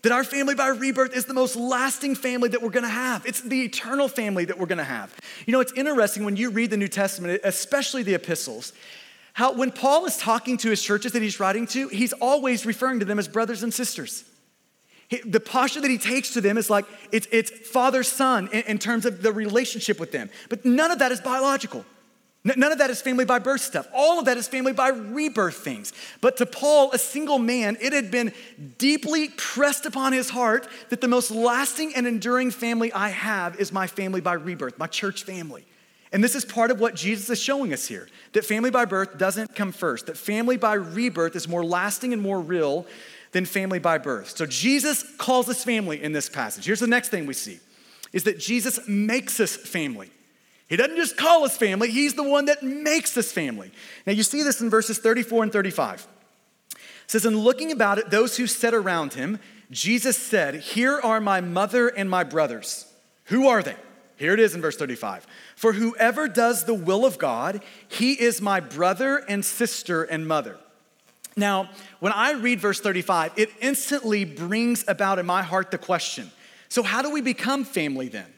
[0.05, 3.27] that our family by rebirth is the most lasting family that we're gonna have.
[3.27, 5.15] It's the eternal family that we're gonna have.
[5.47, 8.73] You know, it's interesting when you read the New Testament, especially the epistles,
[9.33, 13.01] how when Paul is talking to his churches that he's writing to, he's always referring
[13.01, 14.25] to them as brothers and sisters.
[15.09, 18.63] He, the posture that he takes to them is like it's, it's father son in,
[18.63, 20.31] in terms of the relationship with them.
[20.49, 21.85] But none of that is biological.
[22.45, 23.89] None of that is family by birth stuff.
[23.95, 25.95] All of that is family by rebirth things.
[26.21, 28.35] But to Paul, a single man, it had been
[28.77, 33.73] deeply pressed upon his heart that the most lasting and enduring family I have is
[33.73, 35.65] my family by rebirth, my church family.
[36.13, 39.17] And this is part of what Jesus is showing us here that family by birth
[39.17, 42.87] doesn't come first, that family by rebirth is more lasting and more real
[43.33, 44.37] than family by birth.
[44.37, 46.67] So Jesus calls us family in this passage.
[46.67, 47.59] Here's the next thing we see
[48.13, 50.11] is that Jesus makes us family.
[50.69, 53.71] He doesn't just call us family, He's the one that makes us family.
[54.07, 56.07] Now, you see this in verses 34 and 35.
[56.73, 59.39] It says, In looking about it, those who sat around him,
[59.71, 62.87] Jesus said, Here are my mother and my brothers.
[63.27, 63.77] Who are they?
[64.17, 65.27] Here it is in verse 35.
[65.57, 70.59] For whoever does the will of God, he is my brother and sister and mother.
[71.37, 76.31] Now, when I read verse 35, it instantly brings about in my heart the question
[76.69, 78.34] so, how do we become family then?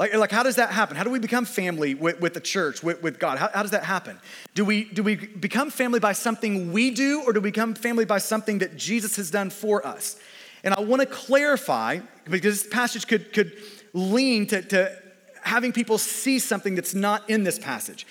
[0.00, 0.96] Like, like how does that happen?
[0.96, 3.36] How do we become family with, with the church, with, with God?
[3.36, 4.18] How, how does that happen?
[4.54, 8.06] Do we, do we become family by something we do, or do we become family
[8.06, 10.18] by something that Jesus has done for us?
[10.64, 13.52] And I want to clarify, because this passage could, could
[13.92, 14.96] lean to, to
[15.42, 18.06] having people see something that's not in this passage.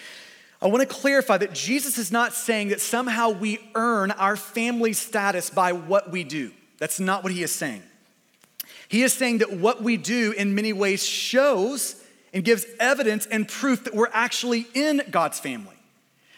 [0.61, 4.93] I want to clarify that Jesus is not saying that somehow we earn our family
[4.93, 6.51] status by what we do.
[6.77, 7.81] That's not what he is saying.
[8.89, 13.47] He is saying that what we do in many ways shows and gives evidence and
[13.47, 15.75] proof that we're actually in God's family.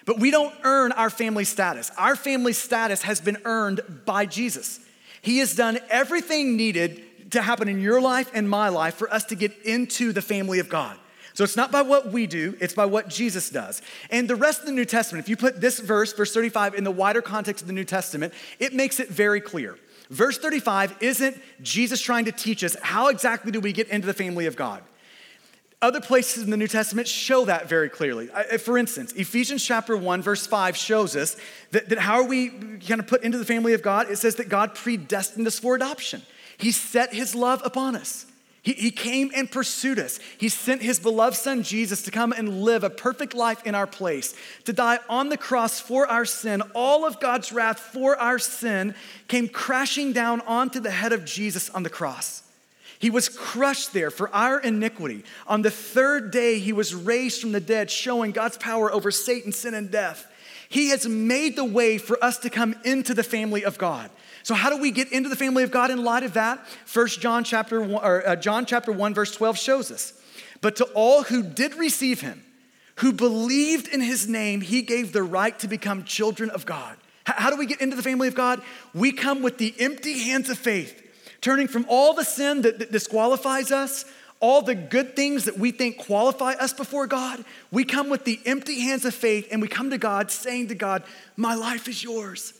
[0.05, 1.91] But we don't earn our family status.
[1.97, 4.79] Our family status has been earned by Jesus.
[5.21, 9.23] He has done everything needed to happen in your life and my life for us
[9.25, 10.97] to get into the family of God.
[11.33, 13.81] So it's not by what we do, it's by what Jesus does.
[14.09, 16.83] And the rest of the New Testament, if you put this verse, verse 35, in
[16.83, 19.77] the wider context of the New Testament, it makes it very clear.
[20.11, 24.13] Verse 35 isn't Jesus trying to teach us how exactly do we get into the
[24.13, 24.83] family of God.
[25.81, 28.29] Other places in the New Testament show that very clearly.
[28.29, 31.37] Uh, uh, for instance, Ephesians chapter 1, verse 5 shows us
[31.71, 34.11] that, that how are we kind of put into the family of God?
[34.11, 36.21] It says that God predestined us for adoption.
[36.57, 38.25] He set his love upon us.
[38.63, 40.19] He, he came and pursued us.
[40.37, 43.87] He sent his beloved son Jesus to come and live a perfect life in our
[43.87, 46.61] place, to die on the cross for our sin.
[46.75, 48.93] All of God's wrath for our sin
[49.27, 52.43] came crashing down onto the head of Jesus on the cross.
[52.99, 55.23] He was crushed there for our iniquity.
[55.47, 59.51] On the third day, he was raised from the dead, showing God's power over Satan,
[59.51, 60.27] sin, and death.
[60.69, 64.11] He has made the way for us to come into the family of God.
[64.43, 66.65] So how do we get into the family of God in light of that?
[66.85, 70.13] First John chapter one, or uh, John chapter 1 verse 12 shows us.
[70.61, 72.43] But to all who did receive him,
[72.97, 76.97] who believed in his name, he gave the right to become children of God.
[77.23, 78.61] How do we get into the family of God?
[78.93, 81.01] We come with the empty hands of faith,
[81.39, 84.05] turning from all the sin that disqualifies us,
[84.39, 87.43] all the good things that we think qualify us before God.
[87.71, 90.75] We come with the empty hands of faith and we come to God saying to
[90.75, 91.03] God,
[91.37, 92.53] My life is yours.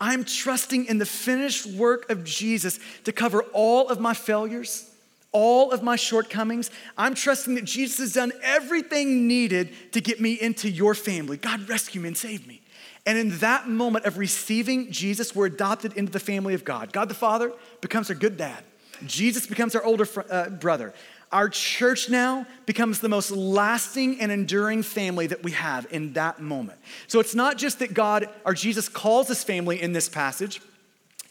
[0.00, 4.88] I'm trusting in the finished work of Jesus to cover all of my failures,
[5.32, 6.70] all of my shortcomings.
[6.96, 11.36] I'm trusting that Jesus has done everything needed to get me into your family.
[11.36, 12.62] God, rescue me and save me.
[13.06, 16.92] And in that moment of receiving Jesus, we're adopted into the family of God.
[16.92, 18.62] God the Father becomes our good dad.
[19.06, 20.92] Jesus becomes our older fr- uh, brother.
[21.30, 26.40] Our church now becomes the most lasting and enduring family that we have in that
[26.40, 26.78] moment.
[27.06, 30.62] So it's not just that God or Jesus calls us family in this passage.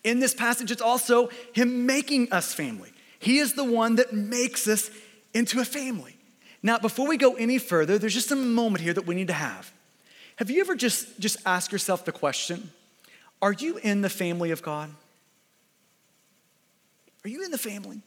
[0.04, 2.92] In this passage, it's also Him making us family.
[3.20, 4.92] He is the one that makes us
[5.34, 6.16] into a family.
[6.62, 9.34] Now, before we go any further, there's just a moment here that we need to
[9.34, 9.72] have.
[10.38, 12.72] Have you ever just, just asked yourself the question
[13.42, 14.92] Are you in the family of God?
[17.26, 18.02] Are you in the family?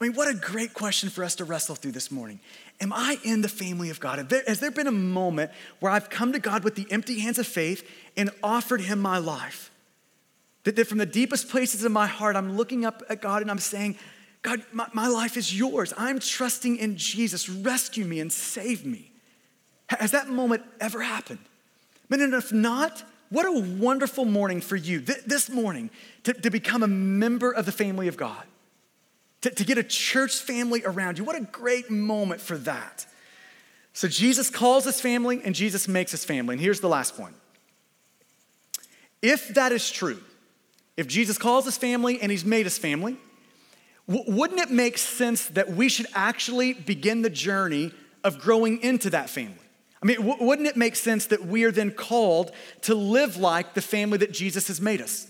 [0.00, 2.38] I mean, what a great question for us to wrestle through this morning.
[2.80, 4.28] Am I in the family of God?
[4.28, 7.38] There, has there been a moment where I've come to God with the empty hands
[7.38, 9.72] of faith and offered Him my life?
[10.62, 13.50] That, that from the deepest places of my heart, I'm looking up at God and
[13.50, 13.96] I'm saying,
[14.42, 15.92] God, my, my life is yours.
[15.96, 17.48] I'm trusting in Jesus.
[17.48, 19.10] Rescue me and save me.
[19.88, 21.40] Has that moment ever happened?
[22.08, 25.90] And if not, what a wonderful morning for you th- this morning
[26.22, 28.44] to, to become a member of the family of God
[29.42, 31.24] to, to get a church family around you.
[31.24, 33.06] What a great moment for that.
[33.92, 36.54] So Jesus calls his family and Jesus makes his family.
[36.54, 37.34] And here's the last point.
[39.22, 40.20] If that is true,
[40.96, 43.16] if Jesus calls his family and he's made his family,
[44.08, 47.92] w- wouldn't it make sense that we should actually begin the journey
[48.24, 49.54] of growing into that family?
[50.02, 53.74] I mean, w- wouldn't it make sense that we are then called to live like
[53.74, 55.27] the family that Jesus has made us?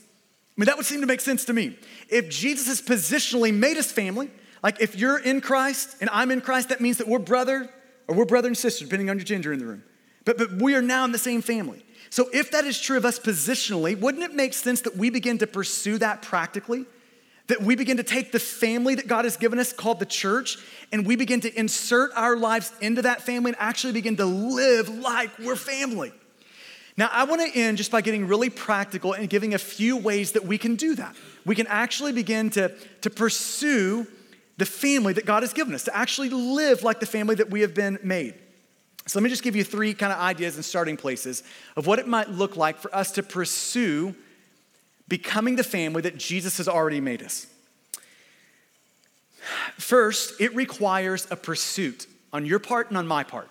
[0.58, 1.78] I mean, that would seem to make sense to me.
[2.08, 4.28] If Jesus has positionally made us family,
[4.60, 7.70] like if you're in Christ and I'm in Christ, that means that we're brother
[8.08, 9.84] or we're brother and sister, depending on your gender in the room.
[10.24, 11.84] But, but we are now in the same family.
[12.10, 15.38] So if that is true of us positionally, wouldn't it make sense that we begin
[15.38, 16.86] to pursue that practically?
[17.46, 20.58] That we begin to take the family that God has given us called the church
[20.90, 24.88] and we begin to insert our lives into that family and actually begin to live
[24.88, 26.12] like we're family.
[26.98, 30.32] Now, I want to end just by getting really practical and giving a few ways
[30.32, 31.14] that we can do that.
[31.46, 34.04] We can actually begin to, to pursue
[34.56, 37.60] the family that God has given us, to actually live like the family that we
[37.60, 38.34] have been made.
[39.06, 41.44] So, let me just give you three kind of ideas and starting places
[41.76, 44.16] of what it might look like for us to pursue
[45.06, 47.46] becoming the family that Jesus has already made us.
[49.76, 53.48] First, it requires a pursuit on your part and on my part.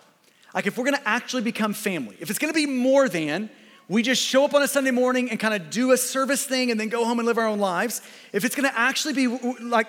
[0.54, 3.50] Like, if we're gonna actually become family, if it's gonna be more than
[3.88, 6.70] we just show up on a Sunday morning and kind of do a service thing
[6.70, 9.26] and then go home and live our own lives, if it's gonna actually be
[9.60, 9.86] like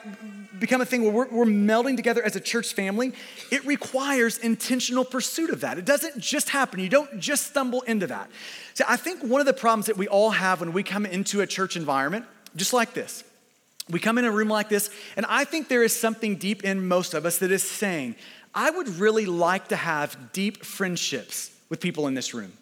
[0.59, 3.13] become a thing where we're, we're, melding together as a church family,
[3.51, 5.77] it requires intentional pursuit of that.
[5.77, 8.29] It doesn't just happen, you don't just stumble into that.
[8.73, 11.41] So, I think one of the problems that we all have when we come into
[11.41, 13.23] a church environment, just like this,
[13.89, 16.87] We come in a room like this, and I think there is something deep in
[16.87, 18.15] most of us that is saying,
[18.53, 22.53] I would really like to have deep friendships with people in this room.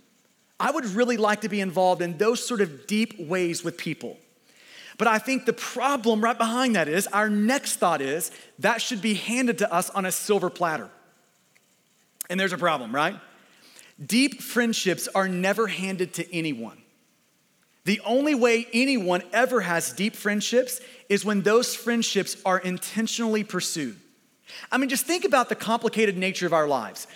[0.59, 4.17] I would really like to be involved in those sort of deep ways with people.
[4.97, 9.01] But I think the problem right behind that is our next thought is that should
[9.01, 10.89] be handed to us on a silver platter.
[12.29, 13.15] And there's a problem, right?
[14.03, 16.81] Deep friendships are never handed to anyone.
[17.85, 23.97] The only way anyone ever has deep friendships is when those friendships are intentionally pursued.
[24.71, 27.07] I mean, just think about the complicated nature of our lives.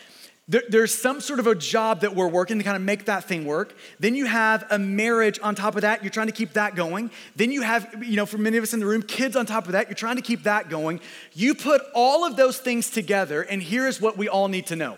[0.48, 3.24] There, there's some sort of a job that we're working to kind of make that
[3.24, 3.76] thing work.
[4.00, 6.04] Then you have a marriage on top of that.
[6.04, 7.12] You're trying to keep that going.
[7.36, 9.68] Then you have, you know, for many of us in the room, kids on top
[9.68, 9.88] of that.
[9.88, 11.00] You're trying to keep that going.
[11.34, 14.76] You put all of those things together, and here is what we all need to
[14.76, 14.98] know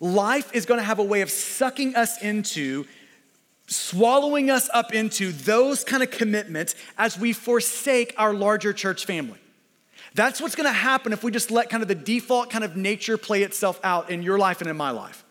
[0.00, 2.86] life is going to have a way of sucking us into
[3.66, 9.38] swallowing us up into those kind of commitments as we forsake our larger church family.
[10.18, 13.16] That's what's gonna happen if we just let kind of the default kind of nature
[13.16, 15.24] play itself out in your life and in my life.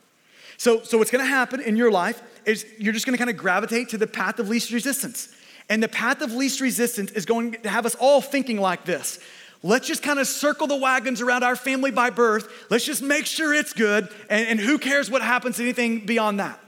[0.56, 3.90] So, so what's gonna happen in your life is you're just gonna kind of gravitate
[3.90, 5.28] to the path of least resistance.
[5.68, 9.20] And the path of least resistance is going to have us all thinking like this.
[9.62, 12.48] Let's just kind of circle the wagons around our family by birth.
[12.70, 14.08] Let's just make sure it's good.
[14.30, 16.62] And, and who cares what happens to anything beyond that?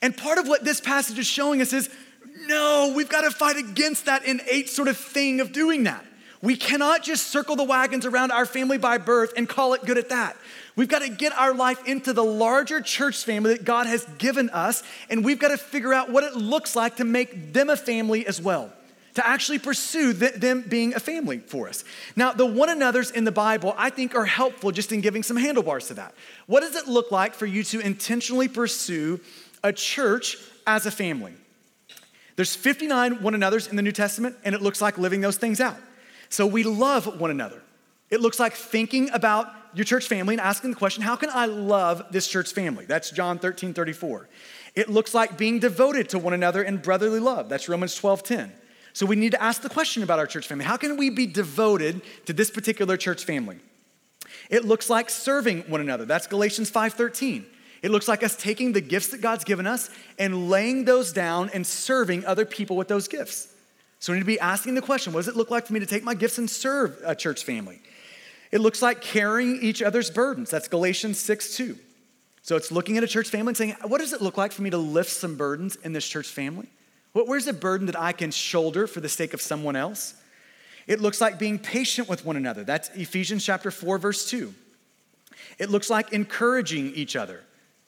[0.00, 1.90] And part of what this passage is showing us is
[2.46, 6.04] no, we've got to fight against that innate sort of thing of doing that.
[6.40, 9.98] We cannot just circle the wagons around our family by birth and call it good
[9.98, 10.36] at that.
[10.76, 14.48] We've got to get our life into the larger church family that God has given
[14.50, 17.76] us, and we've got to figure out what it looks like to make them a
[17.76, 18.70] family as well,
[19.14, 21.82] to actually pursue them being a family for us.
[22.14, 25.36] Now, the one another's in the Bible, I think, are helpful just in giving some
[25.36, 26.14] handlebars to that.
[26.46, 29.18] What does it look like for you to intentionally pursue
[29.64, 30.36] a church
[30.68, 31.32] as a family?
[32.36, 35.60] There's 59 one another's in the New Testament, and it looks like living those things
[35.60, 35.76] out.
[36.28, 37.62] So we love one another.
[38.10, 41.46] It looks like thinking about your church family and asking the question, how can I
[41.46, 42.86] love this church family?
[42.86, 44.28] That's John 13, 34.
[44.74, 47.48] It looks like being devoted to one another in brotherly love.
[47.48, 48.52] That's Romans 12, 10.
[48.92, 50.64] So we need to ask the question about our church family.
[50.64, 53.58] How can we be devoted to this particular church family?
[54.50, 56.04] It looks like serving one another.
[56.04, 57.44] That's Galatians 5:13.
[57.82, 61.50] It looks like us taking the gifts that God's given us and laying those down
[61.54, 63.48] and serving other people with those gifts.
[64.00, 65.80] So we need to be asking the question what does it look like for me
[65.80, 67.80] to take my gifts and serve a church family?
[68.50, 70.50] It looks like carrying each other's burdens.
[70.50, 71.78] That's Galatians 6 2.
[72.42, 74.62] So it's looking at a church family and saying, what does it look like for
[74.62, 76.68] me to lift some burdens in this church family?
[77.12, 80.14] Where's a burden that I can shoulder for the sake of someone else?
[80.86, 82.64] It looks like being patient with one another.
[82.64, 84.54] That's Ephesians chapter 4, verse 2.
[85.58, 87.42] It looks like encouraging each other.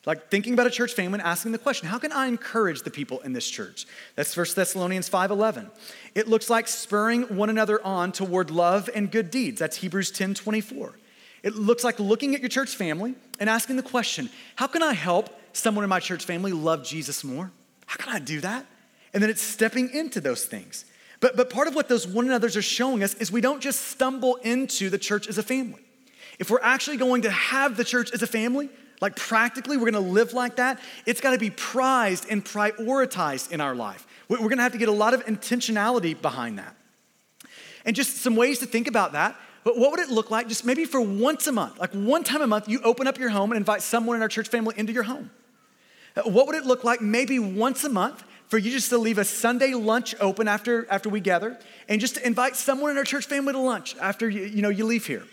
[0.06, 2.90] Like thinking about a church family and asking the question, how can I encourage the
[2.90, 3.86] people in this church?
[4.16, 5.70] That's 1 Thessalonians 5:11.
[6.14, 9.58] It looks like spurring one another on toward love and good deeds.
[9.58, 10.94] That's Hebrews 10:24.
[11.42, 14.94] It looks like looking at your church family and asking the question, how can I
[14.94, 17.50] help someone in my church family love Jesus more?
[17.86, 18.66] How can I do that?
[19.12, 20.84] And then it's stepping into those things.
[21.20, 23.88] But, but part of what those one another's are showing us is we don't just
[23.88, 25.82] stumble into the church as a family.
[26.38, 28.70] If we're actually going to have the church as a family,
[29.00, 30.78] like practically, we're gonna live like that.
[31.06, 34.06] It's gotta be prized and prioritized in our life.
[34.28, 36.76] We're gonna have to get a lot of intentionality behind that.
[37.84, 39.36] And just some ways to think about that.
[39.64, 42.40] But what would it look like just maybe for once a month, like one time
[42.40, 44.92] a month, you open up your home and invite someone in our church family into
[44.92, 45.30] your home?
[46.16, 49.18] Uh, what would it look like maybe once a month for you just to leave
[49.18, 53.04] a Sunday lunch open after, after we gather and just to invite someone in our
[53.04, 55.24] church family to lunch after you, you, know, you leave here?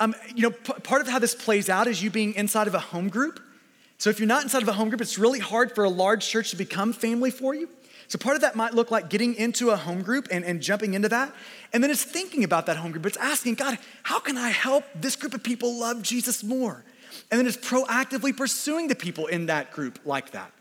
[0.00, 2.74] Um, you know, p- part of how this plays out is you being inside of
[2.74, 3.40] a home group.
[3.98, 6.26] So if you're not inside of a home group, it's really hard for a large
[6.26, 7.68] church to become family for you.
[8.06, 10.94] So part of that might look like getting into a home group and, and jumping
[10.94, 11.34] into that.
[11.72, 13.04] And then it's thinking about that home group.
[13.04, 16.84] It's asking, God, how can I help this group of people love Jesus more?
[17.30, 20.52] And then it's proactively pursuing the people in that group like that.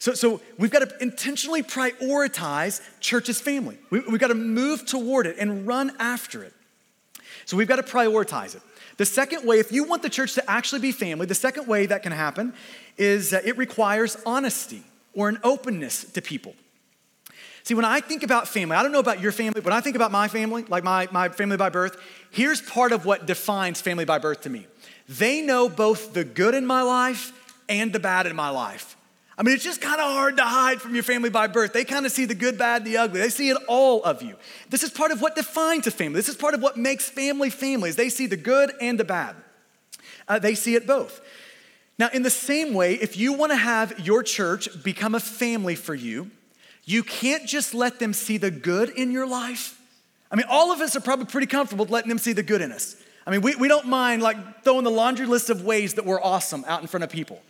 [0.00, 3.78] So, so we've got to intentionally prioritize church's family.
[3.90, 6.52] We, we've got to move toward it and run after it.
[7.44, 8.62] So we've got to prioritize it.
[8.96, 11.86] The second way, if you want the church to actually be family, the second way
[11.86, 12.52] that can happen
[12.96, 14.82] is that it requires honesty
[15.14, 16.54] or an openness to people.
[17.64, 19.80] See, when I think about family, I don't know about your family, but when I
[19.80, 21.96] think about my family, like my, my family by birth,
[22.30, 24.66] here's part of what defines family by birth to me.
[25.08, 27.32] They know both the good in my life
[27.68, 28.96] and the bad in my life.
[29.38, 31.72] I mean, it's just kind of hard to hide from your family by birth.
[31.72, 33.20] They kind of see the good, bad, the ugly.
[33.20, 34.36] They see it all of you.
[34.68, 36.16] This is part of what defines a family.
[36.16, 37.96] This is part of what makes family families.
[37.96, 39.36] They see the good and the bad.
[40.28, 41.20] Uh, they see it both.
[41.98, 45.76] Now, in the same way, if you want to have your church become a family
[45.76, 46.30] for you,
[46.84, 49.80] you can't just let them see the good in your life.
[50.30, 52.72] I mean, all of us are probably pretty comfortable letting them see the good in
[52.72, 52.96] us.
[53.26, 56.20] I mean, we, we don't mind like throwing the laundry list of ways that we're
[56.20, 57.40] awesome out in front of people,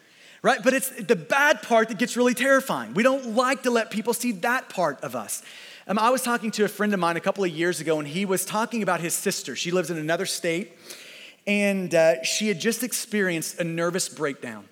[0.43, 0.62] right?
[0.62, 2.95] But it's the bad part that gets really terrifying.
[2.95, 5.43] We don't like to let people see that part of us.
[5.86, 8.07] Um, I was talking to a friend of mine a couple of years ago, and
[8.07, 9.57] he was talking about his sister.
[9.57, 10.72] She lives in another state,
[11.47, 14.68] and uh, she had just experienced a nervous breakdown,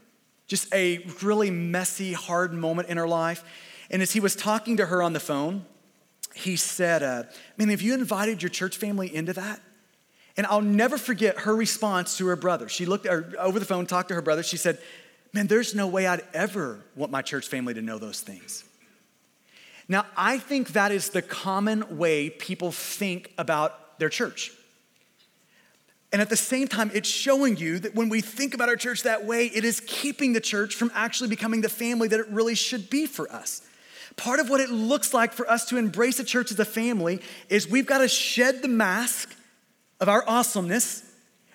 [0.47, 3.45] just a really messy, hard moment in her life.
[3.91, 5.65] And as he was talking to her on the phone,
[6.35, 7.25] he said, uh,
[7.57, 9.61] Man, have you invited your church family into that?
[10.37, 12.69] And I'll never forget her response to her brother.
[12.69, 14.45] She looked over the phone, talked to her brother.
[14.45, 14.79] She said,
[15.33, 18.65] Man, there's no way I'd ever want my church family to know those things.
[19.89, 24.53] Now, I think that is the common way people think about their church.
[26.13, 29.05] And at the same time, it's showing you that when we think about our church
[29.05, 32.57] that way, it is keeping the church from actually becoming the family that it really
[32.57, 33.63] should be for us.
[34.17, 37.21] Part of what it looks like for us to embrace a church as a family
[37.49, 39.35] is we've got to shed the mask
[40.01, 41.05] of our awesomeness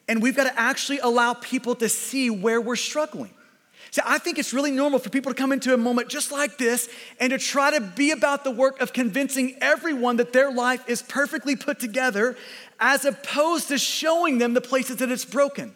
[0.07, 3.34] and we've got to actually allow people to see where we're struggling.
[3.95, 6.57] See, I think it's really normal for people to come into a moment just like
[6.57, 10.83] this and to try to be about the work of convincing everyone that their life
[10.89, 12.35] is perfectly put together
[12.77, 15.73] as opposed to showing them the places that it's broken.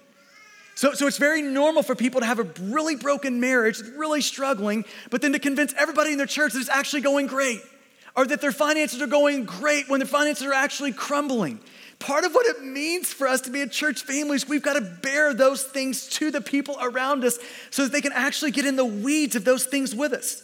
[0.75, 4.83] So, so it's very normal for people to have a really broken marriage, really struggling,
[5.09, 7.61] but then to convince everybody in their church that it's actually going great
[8.17, 11.61] or that their finances are going great when their finances are actually crumbling.
[11.99, 14.73] Part of what it means for us to be a church family is we've got
[14.73, 17.37] to bear those things to the people around us
[17.71, 20.43] so that they can actually get in the weeds of those things with us.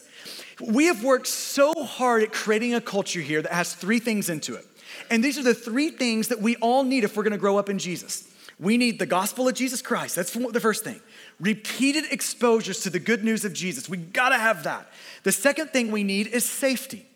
[0.60, 4.54] We have worked so hard at creating a culture here that has three things into
[4.54, 4.66] it.
[5.10, 7.58] And these are the three things that we all need if we're going to grow
[7.58, 8.30] up in Jesus.
[8.58, 10.16] We need the gospel of Jesus Christ.
[10.16, 11.00] That's the first thing.
[11.40, 13.88] Repeated exposures to the good news of Jesus.
[13.88, 14.90] We got to have that.
[15.24, 17.06] The second thing we need is safety.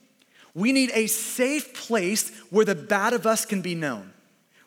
[0.55, 4.12] We need a safe place where the bad of us can be known.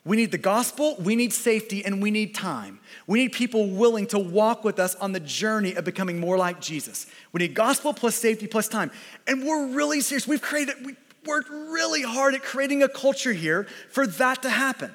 [0.05, 2.79] We need the gospel, we need safety, and we need time.
[3.07, 6.59] We need people willing to walk with us on the journey of becoming more like
[6.59, 7.07] Jesus.
[7.31, 8.91] We need gospel plus safety plus time.
[9.27, 10.27] And we're really serious.
[10.27, 14.91] We've created, we worked really hard at creating a culture here for that to happen.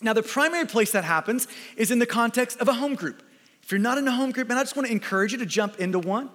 [0.00, 3.22] Now, the primary place that happens is in the context of a home group.
[3.62, 5.46] If you're not in a home group, man, I just want to encourage you to
[5.46, 6.30] jump into one.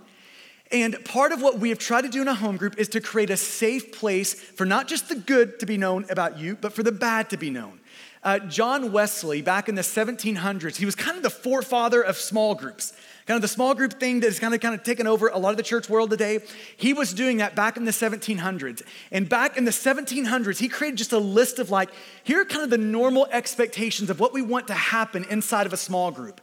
[0.72, 3.02] And part of what we have tried to do in a home group is to
[3.02, 6.74] create a safe place for not just the good to be known about you, but
[6.74, 7.81] for the bad to be known.
[8.24, 12.54] Uh, John Wesley, back in the 1700s, he was kind of the forefather of small
[12.54, 12.94] groups.
[13.26, 15.38] Kind of the small group thing that has kind of kind of taken over a
[15.38, 16.40] lot of the church world today.
[16.78, 18.84] He was doing that back in the 1700s.
[19.12, 21.90] And back in the 1700s, he created just a list of like,
[22.24, 25.74] here are kind of the normal expectations of what we want to happen inside of
[25.74, 26.42] a small group.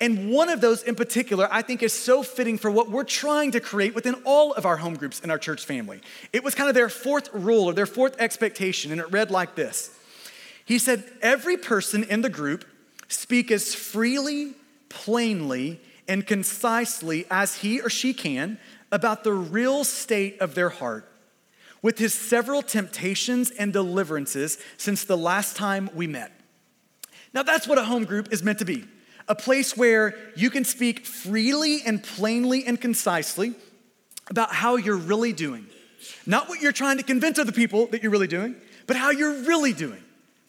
[0.00, 3.52] And one of those in particular, I think, is so fitting for what we're trying
[3.52, 6.00] to create within all of our home groups in our church family.
[6.32, 9.54] It was kind of their fourth rule or their fourth expectation, and it read like
[9.54, 9.96] this
[10.64, 12.64] he said, Every person in the group
[13.08, 14.54] speak as freely,
[14.88, 18.58] plainly, and concisely as he or she can
[18.90, 21.10] about the real state of their heart,
[21.80, 26.32] with his several temptations and deliverances since the last time we met.
[27.34, 28.84] Now, that's what a home group is meant to be
[29.28, 33.54] a place where you can speak freely and plainly and concisely
[34.28, 35.64] about how you're really doing.
[36.26, 38.56] Not what you're trying to convince other people that you're really doing,
[38.88, 40.02] but how you're really doing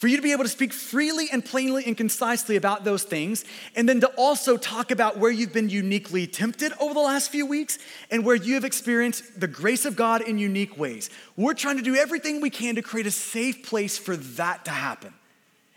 [0.03, 3.45] for you to be able to speak freely and plainly and concisely about those things,
[3.73, 7.45] and then to also talk about where you've been uniquely tempted over the last few
[7.45, 7.79] weeks
[8.11, 11.09] and where you have experienced the grace of God in unique ways.
[11.37, 14.71] We're trying to do everything we can to create a safe place for that to
[14.71, 15.13] happen.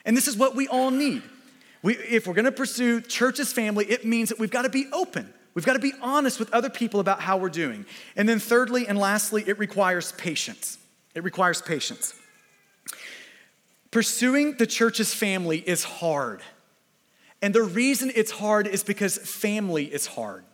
[0.04, 1.22] And this is what we all need.
[1.84, 5.32] We, if we're gonna pursue church as family, it means that we've gotta be open.
[5.54, 7.86] We've got to be honest with other people about how we're doing.
[8.16, 10.78] And then, thirdly and lastly, it requires patience.
[11.14, 12.12] It requires patience.
[13.96, 16.42] Pursuing the church's family is hard.
[17.40, 20.44] And the reason it's hard is because family is hard.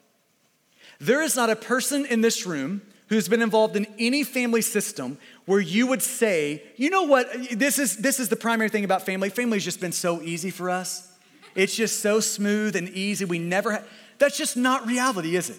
[1.00, 5.18] There is not a person in this room who's been involved in any family system
[5.46, 9.04] where you would say, you know what, this is, this is the primary thing about
[9.04, 9.28] family.
[9.28, 11.10] Family's just been so easy for us.
[11.56, 13.24] It's just so smooth and easy.
[13.24, 13.84] We never, ha-.
[14.18, 15.58] that's just not reality, is it?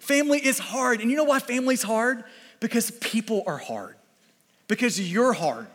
[0.00, 1.00] Family is hard.
[1.00, 2.24] And you know why family's hard?
[2.60, 3.96] Because people are hard.
[4.68, 5.66] Because you're hard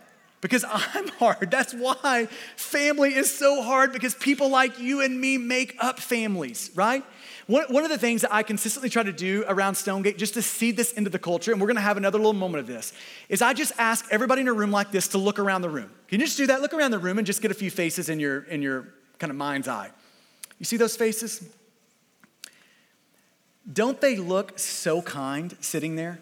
[0.42, 1.52] because I'm hard.
[1.52, 6.72] That's why family is so hard because people like you and me make up families,
[6.76, 7.04] right?
[7.48, 10.76] One, of the things that I consistently try to do around Stonegate, just to seed
[10.76, 12.92] this into the culture, and we're gonna have another little moment of this,
[13.30, 15.90] is I just ask everybody in a room like this to look around the room.
[16.10, 16.62] Can you just do that?
[16.62, 19.32] Look around the room and just get a few faces in your, in your kind
[19.32, 19.92] of mind's eye.
[20.60, 21.42] You see those faces?
[23.72, 26.20] Don't they look so kind sitting there?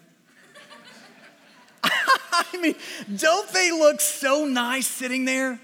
[2.52, 2.74] I mean,
[3.16, 5.60] don't they look so nice sitting there?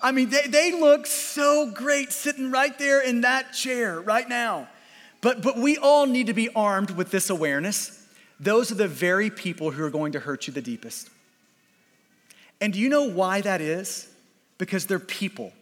[0.00, 4.68] I mean, they, they look so great sitting right there in that chair right now.
[5.20, 8.06] But, but we all need to be armed with this awareness.
[8.38, 11.10] Those are the very people who are going to hurt you the deepest.
[12.60, 14.08] And do you know why that is?
[14.58, 15.52] Because they're people.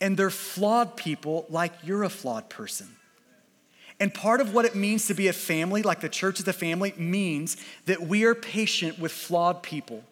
[0.00, 2.88] And they're flawed people like you're a flawed person.
[3.98, 6.52] And part of what it means to be a family, like the church is a
[6.52, 10.04] family, means that we are patient with flawed people.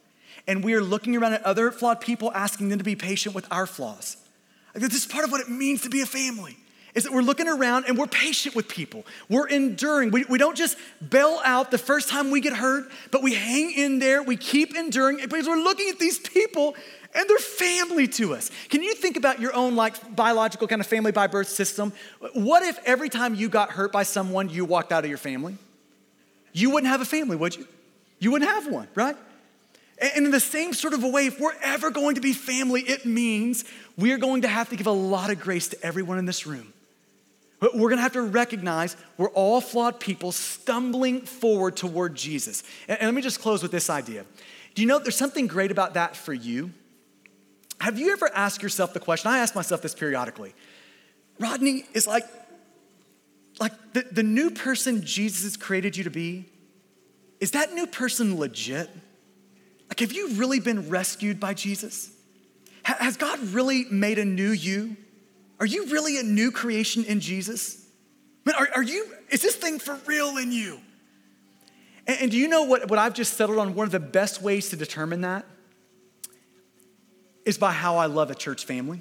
[0.46, 3.46] And we are looking around at other flawed people, asking them to be patient with
[3.50, 4.16] our flaws.
[4.74, 6.56] This is part of what it means to be a family
[6.94, 9.04] is that we're looking around and we're patient with people.
[9.28, 10.10] We're enduring.
[10.10, 10.76] We, we don't just
[11.06, 14.22] bail out the first time we get hurt, but we hang in there.
[14.22, 16.76] We keep enduring because we're looking at these people
[17.14, 18.50] and they're family to us.
[18.68, 21.92] Can you think about your own like biological kind of family by birth system?
[22.32, 25.56] What if every time you got hurt by someone, you walked out of your family?
[26.52, 27.66] You wouldn't have a family, would you?
[28.18, 29.16] You wouldn't have one, right?
[29.98, 32.82] And in the same sort of a way, if we're ever going to be family,
[32.82, 33.64] it means
[33.96, 36.72] we're going to have to give a lot of grace to everyone in this room.
[37.72, 42.62] We're gonna have to recognize we're all flawed people stumbling forward toward Jesus.
[42.88, 44.26] And let me just close with this idea.
[44.74, 46.72] Do you know there's something great about that for you?
[47.84, 49.30] Have you ever asked yourself the question?
[49.30, 50.54] I ask myself this periodically.
[51.38, 52.24] Rodney is like,
[53.60, 56.46] like the, the new person Jesus has created you to be,
[57.40, 58.88] is that new person legit?
[59.90, 62.10] Like, have you really been rescued by Jesus?
[62.84, 64.96] Has God really made a new you?
[65.60, 67.86] Are you really a new creation in Jesus?
[68.46, 70.80] are, are you, is this thing for real in you?
[72.06, 73.74] And, and do you know what, what I've just settled on?
[73.74, 75.44] One of the best ways to determine that
[77.44, 79.00] is by how I love a church family.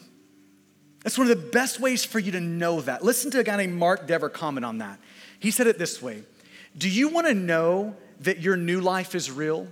[1.03, 3.03] That's one of the best ways for you to know that.
[3.03, 4.99] Listen to a guy named Mark Dever comment on that.
[5.39, 6.23] He said it this way
[6.77, 9.67] Do you want to know that your new life is real?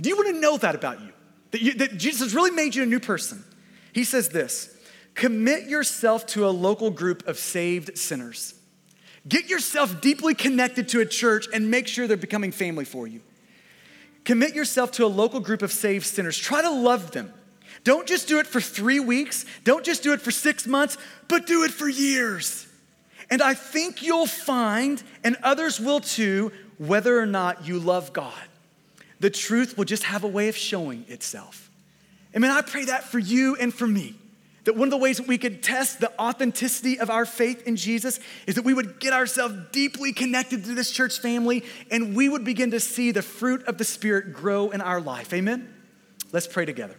[0.00, 1.12] Do you want to know that about you?
[1.52, 3.44] That, you, that Jesus has really made you a new person?
[3.92, 4.76] He says this
[5.14, 8.54] Commit yourself to a local group of saved sinners.
[9.28, 13.20] Get yourself deeply connected to a church and make sure they're becoming family for you.
[14.24, 16.36] Commit yourself to a local group of saved sinners.
[16.36, 17.32] Try to love them.
[17.84, 20.96] Don't just do it for three weeks, don't just do it for six months,
[21.28, 22.66] but do it for years.
[23.30, 28.32] And I think you'll find, and others will too, whether or not you love God.
[29.20, 31.70] The truth will just have a way of showing itself.
[32.34, 34.16] I mean, I pray that for you and for me.
[34.64, 37.74] That one of the ways that we could test the authenticity of our faith in
[37.74, 42.28] Jesus is that we would get ourselves deeply connected to this church family and we
[42.28, 45.32] would begin to see the fruit of the Spirit grow in our life.
[45.32, 45.72] Amen?
[46.30, 46.96] Let's pray together.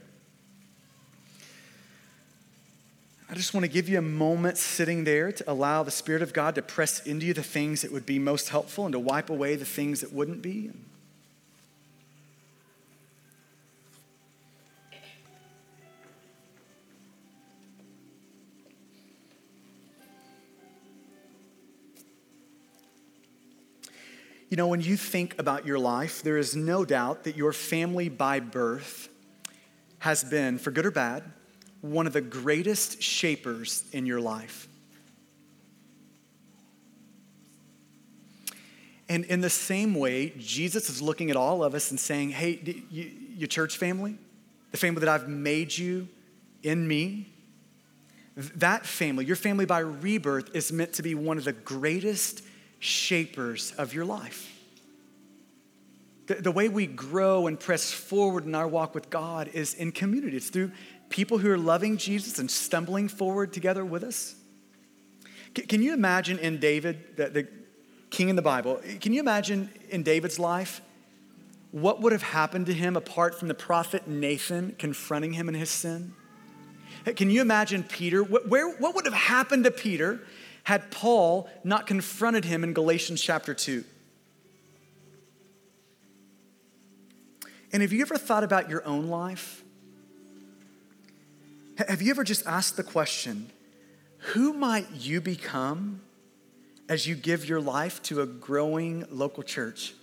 [3.34, 6.34] I just want to give you a moment sitting there to allow the Spirit of
[6.34, 9.32] God to press into you the things that would be most helpful and to wipe
[9.32, 10.70] away the things that wouldn't be.
[24.52, 28.10] You know, when you think about your life, there is no doubt that your family
[28.10, 29.10] by birth
[29.98, 31.24] has been, for good or bad,
[31.84, 34.70] one of the greatest shapers in your life.
[39.10, 42.86] And in the same way, Jesus is looking at all of us and saying, Hey,
[42.90, 44.18] you, your church family,
[44.72, 46.08] the family that I've made you
[46.64, 47.28] in me,
[48.38, 52.44] that family, your family by rebirth, is meant to be one of the greatest
[52.80, 54.50] shapers of your life.
[56.28, 59.92] The, the way we grow and press forward in our walk with God is in
[59.92, 60.38] community.
[60.38, 60.72] It's through
[61.14, 64.34] people who are loving Jesus and stumbling forward together with us.
[65.54, 67.48] Can, you imagine in David, the, the
[68.10, 70.82] king in the Bible, can you imagine in David's life
[71.70, 75.70] what would have happened to him apart from the prophet Nathan confronting him in his
[75.70, 76.16] sin?
[77.16, 78.24] Can you imagine Peter?
[78.24, 80.20] Where, what would have happened to Peter
[80.64, 83.84] had Paul not confronted him in Galatians chapter 2.
[87.72, 89.64] And have you ever thought about your own life?
[91.78, 93.50] Have you ever just asked the question,
[94.18, 96.02] who might you become
[96.88, 99.94] as you give your life to a growing local church?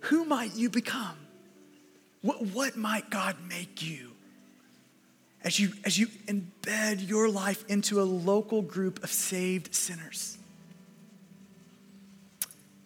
[0.00, 1.16] Who might you become?
[2.20, 4.12] What, what might God make you?
[5.42, 10.36] as you, as you embed your life into a local group of saved sinners.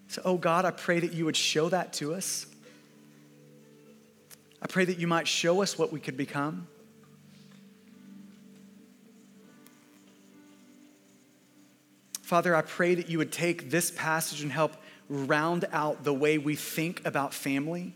[0.09, 2.47] So, oh God, I pray that you would show that to us.
[4.61, 6.69] I pray that you might show us what we could become.
[12.23, 14.77] Father, I pray that you would take this passage and help
[15.09, 17.95] round out the way we think about family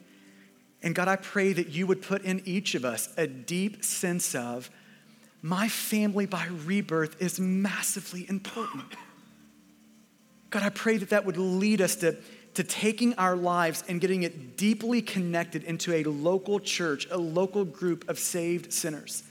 [0.82, 4.34] And God, I pray that you would put in each of us a deep sense
[4.34, 4.70] of
[5.42, 8.84] my family by rebirth is massively important.
[10.50, 12.16] God, I pray that that would lead us to,
[12.54, 17.64] to taking our lives and getting it deeply connected into a local church, a local
[17.64, 19.24] group of saved sinners.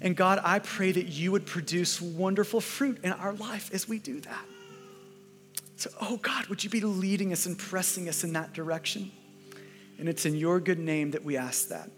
[0.00, 3.98] And God, I pray that you would produce wonderful fruit in our life as we
[3.98, 4.44] do that.
[5.76, 9.10] So, oh God, would you be leading us and pressing us in that direction?
[9.98, 11.90] And it's in your good name that we ask that.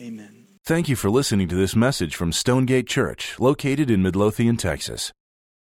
[0.00, 0.46] Amen.
[0.64, 5.12] Thank you for listening to this message from Stonegate Church, located in Midlothian, Texas.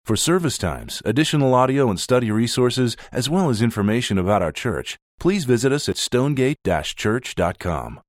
[0.04, 4.96] For service times, additional audio and study resources, as well as information about our church,
[5.18, 8.00] please visit us at stonegate church.com.